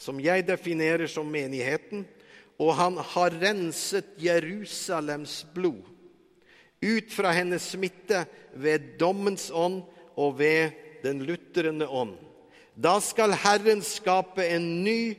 som 0.00 0.20
jeg 0.20 0.46
definerer 0.48 1.10
som 1.10 1.28
menigheten, 1.28 2.06
og 2.56 2.72
han 2.78 2.96
har 3.12 3.36
renset 3.42 4.14
Jerusalems 4.20 5.42
blod 5.54 5.82
ut 6.82 7.12
fra 7.14 7.30
hennes 7.36 7.62
smitte 7.74 8.24
ved 8.58 8.96
dommens 8.98 9.50
ånd 9.54 9.84
og 10.18 10.38
ved 10.40 10.72
den 11.04 11.22
lutrende 11.26 11.86
ånd. 11.86 12.16
Da 12.74 12.96
skal 13.04 13.36
Herren 13.38 13.84
skape 13.86 14.44
en 14.56 14.82
ny, 14.82 15.14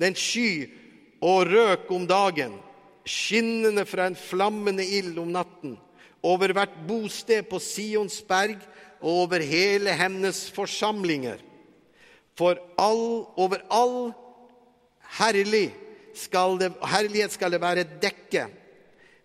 den 0.00 0.16
sky 0.18 0.66
og 1.22 1.46
røk 1.52 1.90
om 1.94 2.08
dagen, 2.08 2.56
skinnende 3.06 3.84
fra 3.86 4.08
en 4.08 4.18
flammende 4.18 4.84
ild 4.84 5.18
om 5.20 5.30
natten 5.34 5.76
over 6.24 6.54
hvert 6.56 6.76
bosted 6.88 7.44
på 7.50 7.60
Sions 7.60 8.22
berg 8.24 8.62
og 9.02 9.24
over 9.24 9.44
hele 9.44 9.92
hennes 9.92 10.46
forsamlinger. 10.54 11.42
For 12.34 12.58
all, 12.80 13.26
over 13.36 13.60
all 13.70 14.12
herlig 15.18 15.68
skal 16.16 16.58
det, 16.58 16.72
herlighet 16.88 17.34
skal 17.36 17.52
det 17.52 17.60
være 17.62 17.84
et 17.84 17.96
dekke. 18.02 18.46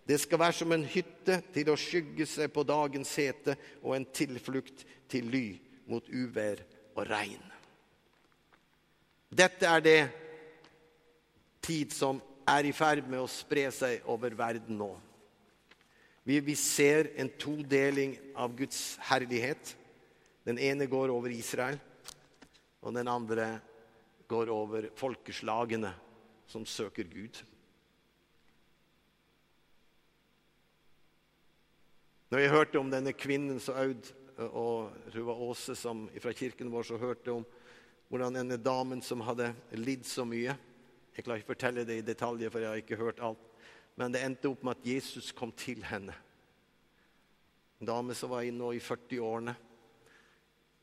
Det 0.06 0.18
skal 0.20 0.42
være 0.42 0.58
som 0.58 0.72
en 0.74 0.84
hytte 0.84 1.40
til 1.54 1.70
å 1.70 1.78
skygge 1.78 2.26
seg 2.26 2.52
på 2.52 2.66
dagens 2.66 3.12
hete 3.18 3.56
og 3.80 3.94
en 3.96 4.06
tilflukt 4.14 4.84
til 5.10 5.30
ly 5.30 5.46
mot 5.90 6.06
uvær 6.10 6.62
og 6.96 7.04
regn. 7.08 7.42
Dette 9.30 9.66
er 9.66 9.84
det 9.84 10.00
tid 11.62 11.94
som 11.94 12.18
er 12.50 12.66
i 12.66 12.74
ferd 12.74 13.06
med 13.06 13.22
å 13.22 13.30
spre 13.30 13.68
seg 13.74 14.02
over 14.10 14.34
verden 14.34 14.78
nå. 14.80 14.90
Vi, 16.30 16.40
vi 16.40 16.54
ser 16.56 17.08
en 17.18 17.28
todeling 17.28 18.12
av 18.38 18.52
Guds 18.54 18.98
herlighet. 19.02 19.72
Den 20.46 20.60
ene 20.62 20.86
går 20.86 21.10
over 21.10 21.32
Israel, 21.34 21.80
og 22.86 22.94
den 22.94 23.10
andre 23.10 23.48
går 24.30 24.52
over 24.54 24.86
folkeslagene 24.94 25.90
som 26.46 26.62
søker 26.62 27.10
Gud. 27.10 27.40
Når 32.30 32.44
jeg 32.44 32.54
hørte 32.54 32.78
om 32.78 32.94
denne 32.94 33.16
kvinnen 33.18 33.58
som 33.58 33.82
Aud 33.82 34.14
og 34.52 34.94
hun 35.10 35.28
var 35.32 35.66
som, 35.82 36.06
fra 36.22 36.30
kirken 36.30 36.70
vår, 36.70 36.92
så 36.92 37.02
hørte 37.08 37.40
om 37.40 37.46
hvordan 38.06 38.38
denne 38.38 38.62
damen 38.70 39.02
som 39.02 39.26
hadde 39.26 39.50
lidd 39.82 40.06
så 40.06 40.22
mye 40.22 40.54
Jeg 41.10 41.26
klarer 41.26 41.42
ikke 41.42 41.56
fortelle 41.56 41.82
det 41.82 41.98
i 41.98 42.06
detaljer, 42.06 42.54
for 42.54 42.62
jeg 42.62 42.70
har 42.70 42.86
ikke 42.86 43.02
hørt 43.02 43.18
alt. 43.18 43.49
Men 44.00 44.14
det 44.14 44.22
endte 44.24 44.48
opp 44.48 44.62
med 44.64 44.78
at 44.78 44.86
Jesus 44.88 45.28
kom 45.36 45.50
til 45.52 45.82
henne. 45.84 46.14
En 47.80 47.88
dame 47.90 48.16
som 48.16 48.32
var 48.32 48.46
nå 48.48 48.70
i 48.72 48.80
40-årene. 48.80 49.52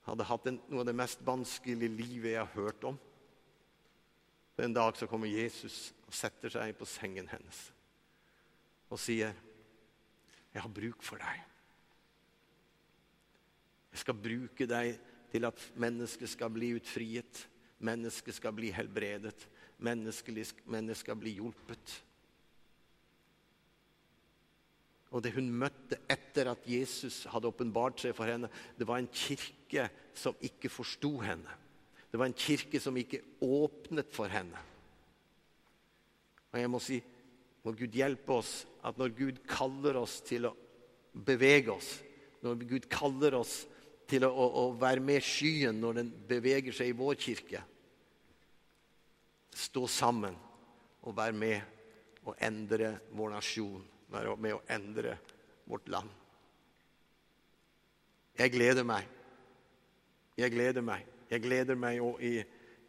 Hadde 0.05 0.27
hatt 0.29 0.45
en, 0.49 0.59
noe 0.69 0.83
av 0.83 0.89
det 0.91 0.95
mest 0.97 1.23
vanskelige 1.25 1.95
livet 1.97 2.35
jeg 2.35 2.43
har 2.43 2.53
hørt 2.53 2.85
om. 2.85 2.99
En 4.61 4.73
dag 4.73 4.95
så 4.97 5.09
kommer 5.09 5.29
Jesus 5.29 5.91
og 6.07 6.13
setter 6.13 6.53
seg 6.53 6.77
på 6.77 6.85
sengen 6.89 7.27
hennes 7.29 7.67
og 8.87 8.99
sier, 9.03 9.33
'Jeg 10.53 10.61
har 10.63 10.71
bruk 10.71 11.03
for 11.03 11.19
deg.' 11.19 11.43
Jeg 13.91 13.99
skal 13.99 14.13
bruke 14.13 14.65
deg 14.65 14.99
til 15.31 15.45
at 15.45 15.71
mennesket 15.75 16.29
skal 16.29 16.49
bli 16.49 16.71
utfriet, 16.77 17.47
mennesket 17.79 18.33
skal 18.33 18.53
bli 18.53 18.71
helbredet, 18.71 19.47
mennesket 19.77 20.97
skal 20.97 21.15
bli 21.19 21.35
hjulpet. 21.35 22.06
Og 25.11 25.23
det 25.23 25.31
hun 25.37 25.47
møtte 25.55 25.99
etter 26.11 26.49
at 26.51 26.65
Jesus 26.67 27.21
hadde 27.31 27.47
åpenbart 27.47 28.01
seg 28.03 28.15
for 28.17 28.27
henne, 28.27 28.49
det 28.75 28.87
var 28.87 28.99
en 28.99 29.11
kirke 29.11 29.87
som 30.17 30.35
ikke 30.43 30.71
forsto 30.71 31.13
henne. 31.23 31.53
Det 32.11 32.19
var 32.19 32.29
en 32.29 32.37
kirke 32.37 32.79
som 32.83 32.97
ikke 32.99 33.21
åpnet 33.43 34.11
for 34.15 34.31
henne. 34.31 34.59
Og 36.51 36.59
jeg 36.59 36.71
må 36.71 36.81
si, 36.83 36.99
må 37.63 37.73
Gud 37.75 37.95
hjelpe 37.95 38.37
oss 38.39 38.61
at 38.87 38.99
når 38.99 39.15
Gud 39.15 39.41
kaller 39.47 39.99
oss 39.99 40.19
til 40.27 40.47
å 40.49 40.53
bevege 41.27 41.73
oss, 41.73 41.97
når 42.43 42.63
Gud 42.67 42.87
kaller 42.91 43.39
oss 43.39 43.61
til 44.07 44.23
å, 44.27 44.31
å, 44.31 44.45
å 44.61 44.65
være 44.79 45.03
med 45.03 45.23
skyen 45.25 45.79
når 45.81 45.99
den 46.01 46.13
beveger 46.29 46.75
seg 46.75 46.91
i 46.91 46.97
vår 46.97 47.19
kirke, 47.19 47.63
stå 49.57 49.87
sammen 49.89 50.35
og 51.03 51.15
være 51.17 51.35
med 51.35 52.27
og 52.27 52.35
endre 52.43 52.97
vår 53.15 53.33
nasjon, 53.37 53.83
med 54.11 54.53
å 54.55 54.61
endre 54.71 55.17
vårt 55.67 55.89
land. 55.91 56.09
Jeg 58.37 58.53
gleder 58.53 58.85
meg. 58.85 59.07
Jeg 60.37 60.53
gleder 60.53 60.85
meg. 60.85 61.05
Jeg 61.27 61.43
gleder 61.43 61.75
meg 61.79 61.99
i, 62.23 62.37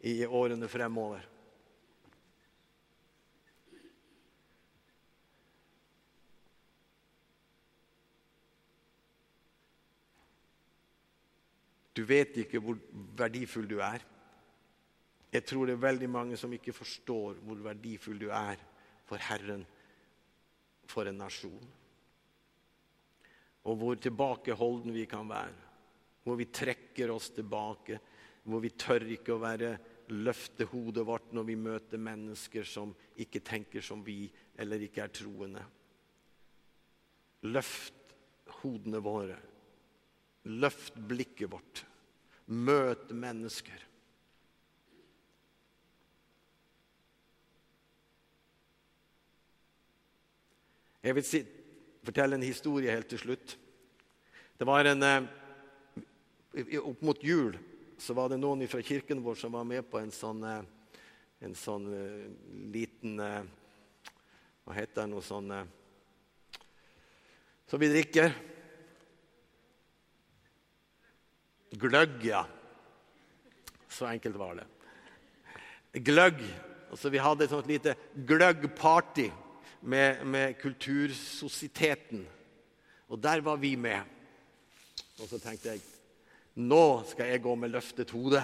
i 0.05 0.13
årene 0.25 0.69
fremover. 0.71 1.25
Du 11.99 12.05
vet 12.07 12.37
ikke 12.39 12.61
hvor 12.63 12.77
verdifull 13.19 13.67
du 13.67 13.81
er. 13.83 14.05
Jeg 15.33 15.43
tror 15.45 15.67
det 15.67 15.75
er 15.75 15.83
veldig 15.83 16.07
mange 16.09 16.37
som 16.39 16.53
ikke 16.55 16.73
forstår 16.73 17.41
hvor 17.43 17.59
verdifull 17.65 18.21
du 18.21 18.29
er 18.31 18.61
for 19.09 19.19
Herren, 19.21 19.65
for 20.89 21.09
en 21.09 21.21
nasjon. 21.21 21.69
Og 23.69 23.77
hvor 23.77 23.99
tilbakeholden 24.01 24.93
vi 24.95 25.05
kan 25.09 25.29
være. 25.29 25.67
Hvor 26.23 26.37
vi 26.39 26.49
trekker 26.51 27.11
oss 27.13 27.29
tilbake. 27.35 27.99
Hvor 28.49 28.63
vi 28.63 28.71
tør 28.73 29.05
ikke 29.13 29.35
å 29.35 29.43
være 29.43 29.73
løfte 30.09 30.65
hodet 30.71 31.05
vårt 31.05 31.33
når 31.35 31.45
vi 31.45 31.57
møter 31.59 32.01
mennesker 32.01 32.65
som 32.65 32.95
ikke 33.21 33.43
tenker 33.45 33.83
som 33.85 34.01
vi, 34.05 34.23
eller 34.57 34.81
ikke 34.81 35.03
er 35.05 35.13
troende. 35.13 35.61
Løft 37.45 38.15
hodene 38.61 39.01
våre. 39.03 39.37
Løft 40.49 40.97
blikket 41.09 41.51
vårt. 41.51 41.83
Møt 42.49 43.11
mennesker. 43.13 43.85
Jeg 50.99 51.15
vil 51.15 51.23
si, 51.23 51.39
fortelle 52.03 52.35
en 52.35 52.43
historie 52.43 52.91
helt 52.91 53.07
til 53.07 53.21
slutt. 53.21 53.55
Det 54.59 54.67
var 54.67 54.85
en, 54.85 55.03
eh, 55.03 55.27
Opp 56.81 57.01
mot 57.05 57.23
jul 57.23 57.53
så 58.01 58.15
var 58.17 58.29
det 58.29 58.39
noen 58.39 58.67
fra 58.67 58.81
kirken 58.81 59.21
vår 59.23 59.35
som 59.35 59.53
var 59.53 59.63
med 59.63 59.85
på 59.87 59.99
en 59.99 60.11
sånn, 60.11 60.43
eh, 60.43 60.63
en 61.45 61.55
sånn 61.55 61.85
uh, 61.87 62.25
liten 62.73 63.15
Hva 64.65 64.73
heter 64.75 65.05
det? 65.05 65.07
Noe 65.07 65.23
sånn 65.23 65.53
Som 67.69 67.79
vi 67.79 67.87
drikker. 67.93 68.33
Gløgg, 71.79 72.17
ja. 72.25 72.43
Så 73.87 74.09
enkelt 74.09 74.35
var 74.35 74.59
det. 74.59 74.67
Gløgg. 76.03 76.41
Altså, 76.89 77.13
vi 77.13 77.21
hadde 77.21 77.45
et 77.45 77.53
sånt 77.53 77.69
lite 77.69 77.95
gløggparty 78.27 79.29
med, 79.81 80.25
med 80.25 80.57
Kultursosieteten. 80.61 82.25
Og 83.09 83.21
der 83.23 83.41
var 83.41 83.57
vi 83.57 83.75
med. 83.75 84.01
Og 85.19 85.27
så 85.27 85.39
tenkte 85.41 85.73
jeg 85.73 85.81
nå 86.59 87.03
skal 87.07 87.29
jeg 87.31 87.43
gå 87.43 87.53
med 87.55 87.71
løftet 87.71 88.11
hode. 88.11 88.41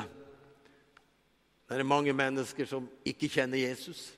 Det 1.65 1.79
er 1.79 1.87
mange 1.87 2.13
mennesker 2.13 2.67
som 2.69 2.85
ikke 3.05 3.27
kjenner 3.31 3.59
Jesus. 3.59 4.13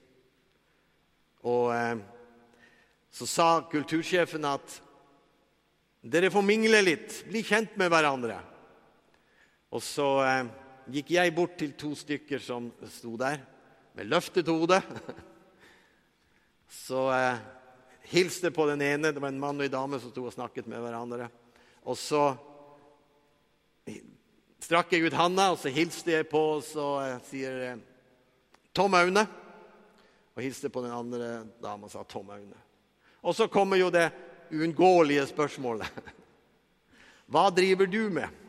Og 1.47 1.71
eh, 1.73 1.95
så 3.09 3.25
sa 3.29 3.47
kultursjefen 3.71 4.45
at 4.45 4.75
dere 6.03 6.29
får 6.31 6.45
mingle 6.45 6.81
litt, 6.83 7.23
bli 7.29 7.41
kjent 7.47 7.77
med 7.79 7.89
hverandre. 7.89 8.37
Og 9.73 9.81
så 9.83 10.09
eh, 10.27 10.51
gikk 10.99 11.15
jeg 11.15 11.35
bort 11.35 11.57
til 11.59 11.73
to 11.79 11.95
stykker 11.97 12.43
som 12.43 12.69
sto 12.91 13.15
der 13.19 13.41
med 13.97 14.11
løftet 14.11 14.51
hode. 14.51 14.81
Så 16.69 17.07
eh, 17.13 17.39
hilste 18.11 18.51
på 18.51 18.67
den 18.67 18.81
ene. 18.81 19.11
Det 19.11 19.23
var 19.23 19.31
en 19.31 19.39
mann 19.39 19.59
og 19.59 19.65
en 19.65 19.73
dame 19.73 19.99
som 19.99 20.11
sto 20.11 20.25
og 20.27 20.35
snakket 20.35 20.67
med 20.67 20.83
hverandre. 20.83 21.29
Og 21.87 21.97
så 21.99 22.29
strakk 24.63 24.91
jeg 24.91 25.07
ut 25.07 25.15
handa, 25.15 25.51
og 25.53 25.59
så 25.61 25.71
hilste 25.71 26.11
jeg 26.11 26.27
på, 26.27 26.41
og 26.57 26.63
så 26.65 26.87
eh, 27.05 27.19
sier 27.29 27.59
eh, 27.69 27.83
Tom 28.75 28.95
Aune. 28.99 29.23
Og 30.35 30.43
hilste 30.43 30.69
på 30.69 30.83
den 30.85 30.93
andre 30.93 31.45
dama 31.63 31.87
og 31.87 31.93
sa 31.93 32.03
Tom 32.05 32.29
Aune. 32.35 32.59
Og 33.25 33.33
så 33.35 33.47
kommer 33.49 33.79
jo 33.79 33.89
det 33.93 34.09
uunngåelige 34.53 35.25
spørsmålet. 35.31 36.03
Hva 37.31 37.47
driver 37.51 37.89
du 37.89 38.03
med? 38.13 38.43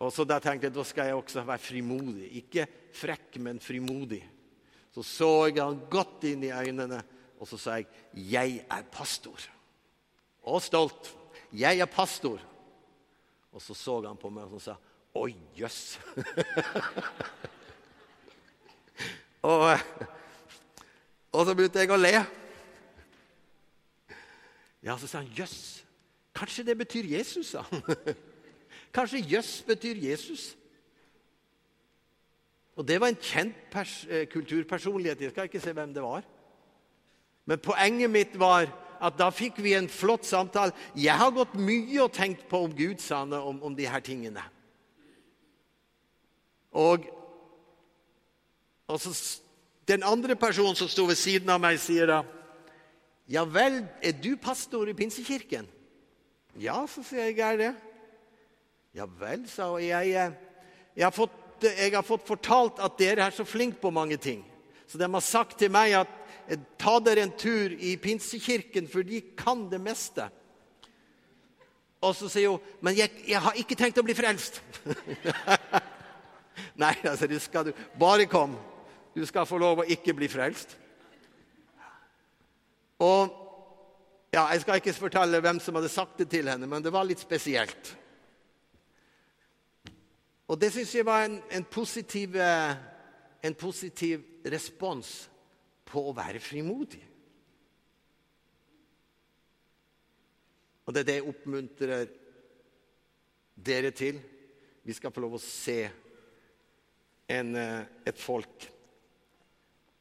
Og 0.00 0.12
så 0.12 0.24
Da 0.24 0.40
tenkte 0.40 0.68
jeg 0.68 0.74
da 0.74 0.84
skal 0.84 1.10
jeg 1.10 1.20
også 1.20 1.44
være 1.44 1.62
frimodig. 1.62 2.28
Ikke 2.40 2.66
frekk, 2.96 3.36
men 3.44 3.60
frimodig. 3.62 4.22
Så 4.94 5.02
så 5.06 5.46
jeg 5.46 5.62
han 5.62 5.78
godt 5.90 6.24
inn 6.26 6.42
i 6.44 6.50
øynene, 6.50 7.02
og 7.40 7.48
så 7.48 7.56
sa 7.56 7.70
jeg 7.78 7.86
'Jeg 8.12 8.66
er 8.70 8.82
pastor'. 8.82 9.48
Og 10.42 10.62
stolt. 10.62 11.16
'Jeg 11.52 11.78
er 11.78 11.86
pastor'. 11.86 12.40
Og 13.52 13.62
så 13.62 13.74
så 13.74 14.06
han 14.06 14.16
på 14.16 14.30
meg 14.30 14.44
og 14.44 14.62
sa 14.62 14.74
'Oi, 15.14 15.36
jøss'. 15.56 15.98
og, 19.42 19.78
og 21.32 21.46
så 21.46 21.54
begynte 21.54 21.78
jeg 21.78 21.90
å 21.90 21.96
le. 21.96 22.26
Ja, 24.82 24.98
Så 24.98 25.06
sa 25.06 25.18
han 25.18 25.28
'jøss'. 25.28 25.84
Kanskje 26.34 26.64
det 26.64 26.78
betyr 26.78 27.04
Jesus, 27.04 27.46
sa 27.46 27.62
han. 27.62 27.82
Kanskje 28.96 29.18
jøss 29.18 29.62
betyr 29.66 29.96
Jesus. 29.96 30.56
Og 32.80 32.86
Det 32.88 32.96
var 33.00 33.12
en 33.12 33.20
kjent 33.20 33.74
eh, 34.08 34.24
kulturpersonlighet. 34.32 35.20
Jeg 35.20 35.34
skal 35.34 35.50
ikke 35.50 35.60
se 35.60 35.72
hvem 35.76 35.90
det 35.92 36.02
var. 36.02 36.24
Men 37.44 37.60
poenget 37.60 38.10
mitt 38.10 38.38
var 38.40 38.70
at 39.00 39.18
da 39.18 39.26
fikk 39.32 39.58
vi 39.60 39.74
en 39.76 39.88
flott 39.88 40.24
samtale. 40.24 40.72
Jeg 40.96 41.12
har 41.12 41.34
gått 41.36 41.58
mye 41.60 41.98
og 42.00 42.14
tenkt 42.16 42.46
på 42.48 42.62
om 42.64 42.72
Gud 42.76 43.02
sa 43.04 43.26
noe 43.28 43.42
om, 43.50 43.58
om 43.68 43.76
de 43.76 43.88
her 43.88 44.00
tingene. 44.04 44.44
Og, 46.72 47.04
og 48.88 49.00
så, 49.00 49.12
Den 49.88 50.02
andre 50.06 50.36
personen 50.36 50.76
som 50.78 50.88
sto 50.88 51.04
ved 51.08 51.18
siden 51.18 51.50
av 51.50 51.60
meg, 51.60 51.80
sier 51.82 52.06
da 52.06 52.22
Ja 53.30 53.44
vel, 53.44 53.82
er 54.02 54.16
du 54.16 54.36
pastor 54.40 54.88
i 54.88 54.94
Pinsekirken? 54.94 55.68
Ja, 56.58 56.80
så 56.86 57.02
sier 57.06 57.28
jeg, 57.28 57.36
jeg 57.38 57.52
er 57.54 57.58
det. 57.58 57.74
Ja 58.94 59.06
vel, 59.20 59.44
sa 59.50 59.68
hun. 59.70 59.82
Jeg, 59.84 60.14
eh, 60.16 60.32
jeg, 60.96 61.04
har 61.04 61.14
fått, 61.14 61.36
jeg 61.68 61.94
har 61.94 62.06
fått 62.06 62.26
fortalt 62.28 62.80
at 62.82 62.98
dere 63.00 63.26
er 63.26 63.34
så 63.34 63.46
flinke 63.46 63.80
på 63.82 63.92
mange 63.94 64.16
ting. 64.20 64.42
Så 64.86 64.98
de 64.98 65.06
har 65.06 65.24
sagt 65.24 65.58
til 65.60 65.70
meg 65.72 65.94
at 66.00 66.10
eh, 66.48 66.58
ta 66.80 66.98
dere 67.02 67.26
en 67.26 67.34
tur 67.38 67.74
i 67.76 67.94
pinsekirken, 68.00 68.88
for 68.90 69.06
de 69.06 69.22
kan 69.38 69.68
det 69.70 69.80
meste. 69.82 70.26
Og 72.00 72.16
så 72.16 72.30
sier 72.32 72.54
hun 72.54 72.80
men 72.80 72.96
jeg, 72.96 73.12
jeg 73.28 73.42
har 73.44 73.58
ikke 73.60 73.76
tenkt 73.78 74.00
å 74.00 74.06
bli 74.06 74.16
frelst. 74.16 74.60
Nei, 76.80 76.94
altså, 77.04 77.28
det 77.28 77.40
skal 77.44 77.68
du. 77.68 77.72
Bare 78.00 78.26
kom. 78.30 78.56
Du 79.14 79.22
skal 79.28 79.48
få 79.48 79.58
lov 79.60 79.82
å 79.82 79.88
ikke 79.90 80.14
bli 80.16 80.28
frelst. 80.30 80.76
Og 83.00 83.36
ja, 84.30 84.44
Jeg 84.52 84.60
skal 84.62 84.78
ikke 84.78 84.94
fortelle 84.94 85.40
hvem 85.42 85.58
som 85.58 85.74
hadde 85.74 85.90
sagt 85.90 86.20
det 86.22 86.28
til 86.30 86.46
henne, 86.46 86.68
men 86.70 86.84
det 86.84 86.92
var 86.94 87.06
litt 87.08 87.18
spesielt. 87.18 87.96
Og 90.50 90.58
det 90.58 90.72
syns 90.74 90.96
jeg 90.96 91.06
var 91.06 91.28
en, 91.28 91.36
en, 91.54 91.64
positiv, 91.70 92.34
eh, 92.34 92.72
en, 93.46 93.54
positiv, 93.54 94.24
respons 94.50 95.12
på 95.86 96.02
å 96.08 96.14
være 96.16 96.40
frimodig. 96.42 97.02
Og 100.86 100.96
det 100.96 101.04
er 101.04 101.06
det 101.06 101.16
jeg 101.20 101.28
oppmuntrer 101.30 102.10
dere 103.54 103.94
til. 103.94 104.18
Vi 104.82 104.96
skal 104.96 105.14
få 105.14 105.22
lov 105.22 105.38
å 105.38 105.42
se 105.44 105.78
en, 107.30 107.54
eh, 107.54 107.86
et 108.10 108.18
folk 108.18 108.66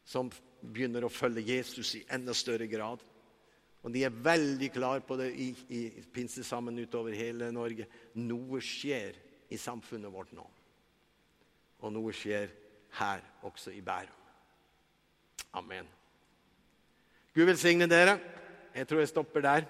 som 0.01 0.33
begynner 0.65 1.05
å 1.05 1.13
følge 1.13 1.45
Jesus 1.45 1.93
i 1.99 2.05
enda 2.09 2.33
større 2.33 2.65
grad. 2.71 3.05
Og 3.85 3.93
de 3.93 4.01
er 4.07 4.21
veldig 4.25 4.73
klar 4.73 5.05
på 5.05 5.15
det 5.19 5.29
i, 5.37 5.51
i 5.69 5.81
pinsesammen 6.09 6.81
utover 6.81 7.13
hele 7.13 7.53
Norge. 7.53 7.85
Noe 8.17 8.65
skjer 8.65 9.28
i 9.49 9.57
samfunnet 9.57 10.13
vårt 10.13 10.31
nå. 10.35 10.45
Og 11.79 11.93
noe 11.93 12.13
skjer 12.13 12.51
her 12.99 13.23
også 13.47 13.73
i 13.73 13.81
Bærum. 13.81 14.15
Amen. 15.57 15.87
Gud 17.33 17.47
velsigne 17.47 17.87
dere. 17.89 18.19
Jeg 18.75 18.87
tror 18.87 19.01
jeg 19.01 19.11
stopper 19.11 19.41
der. 19.41 19.67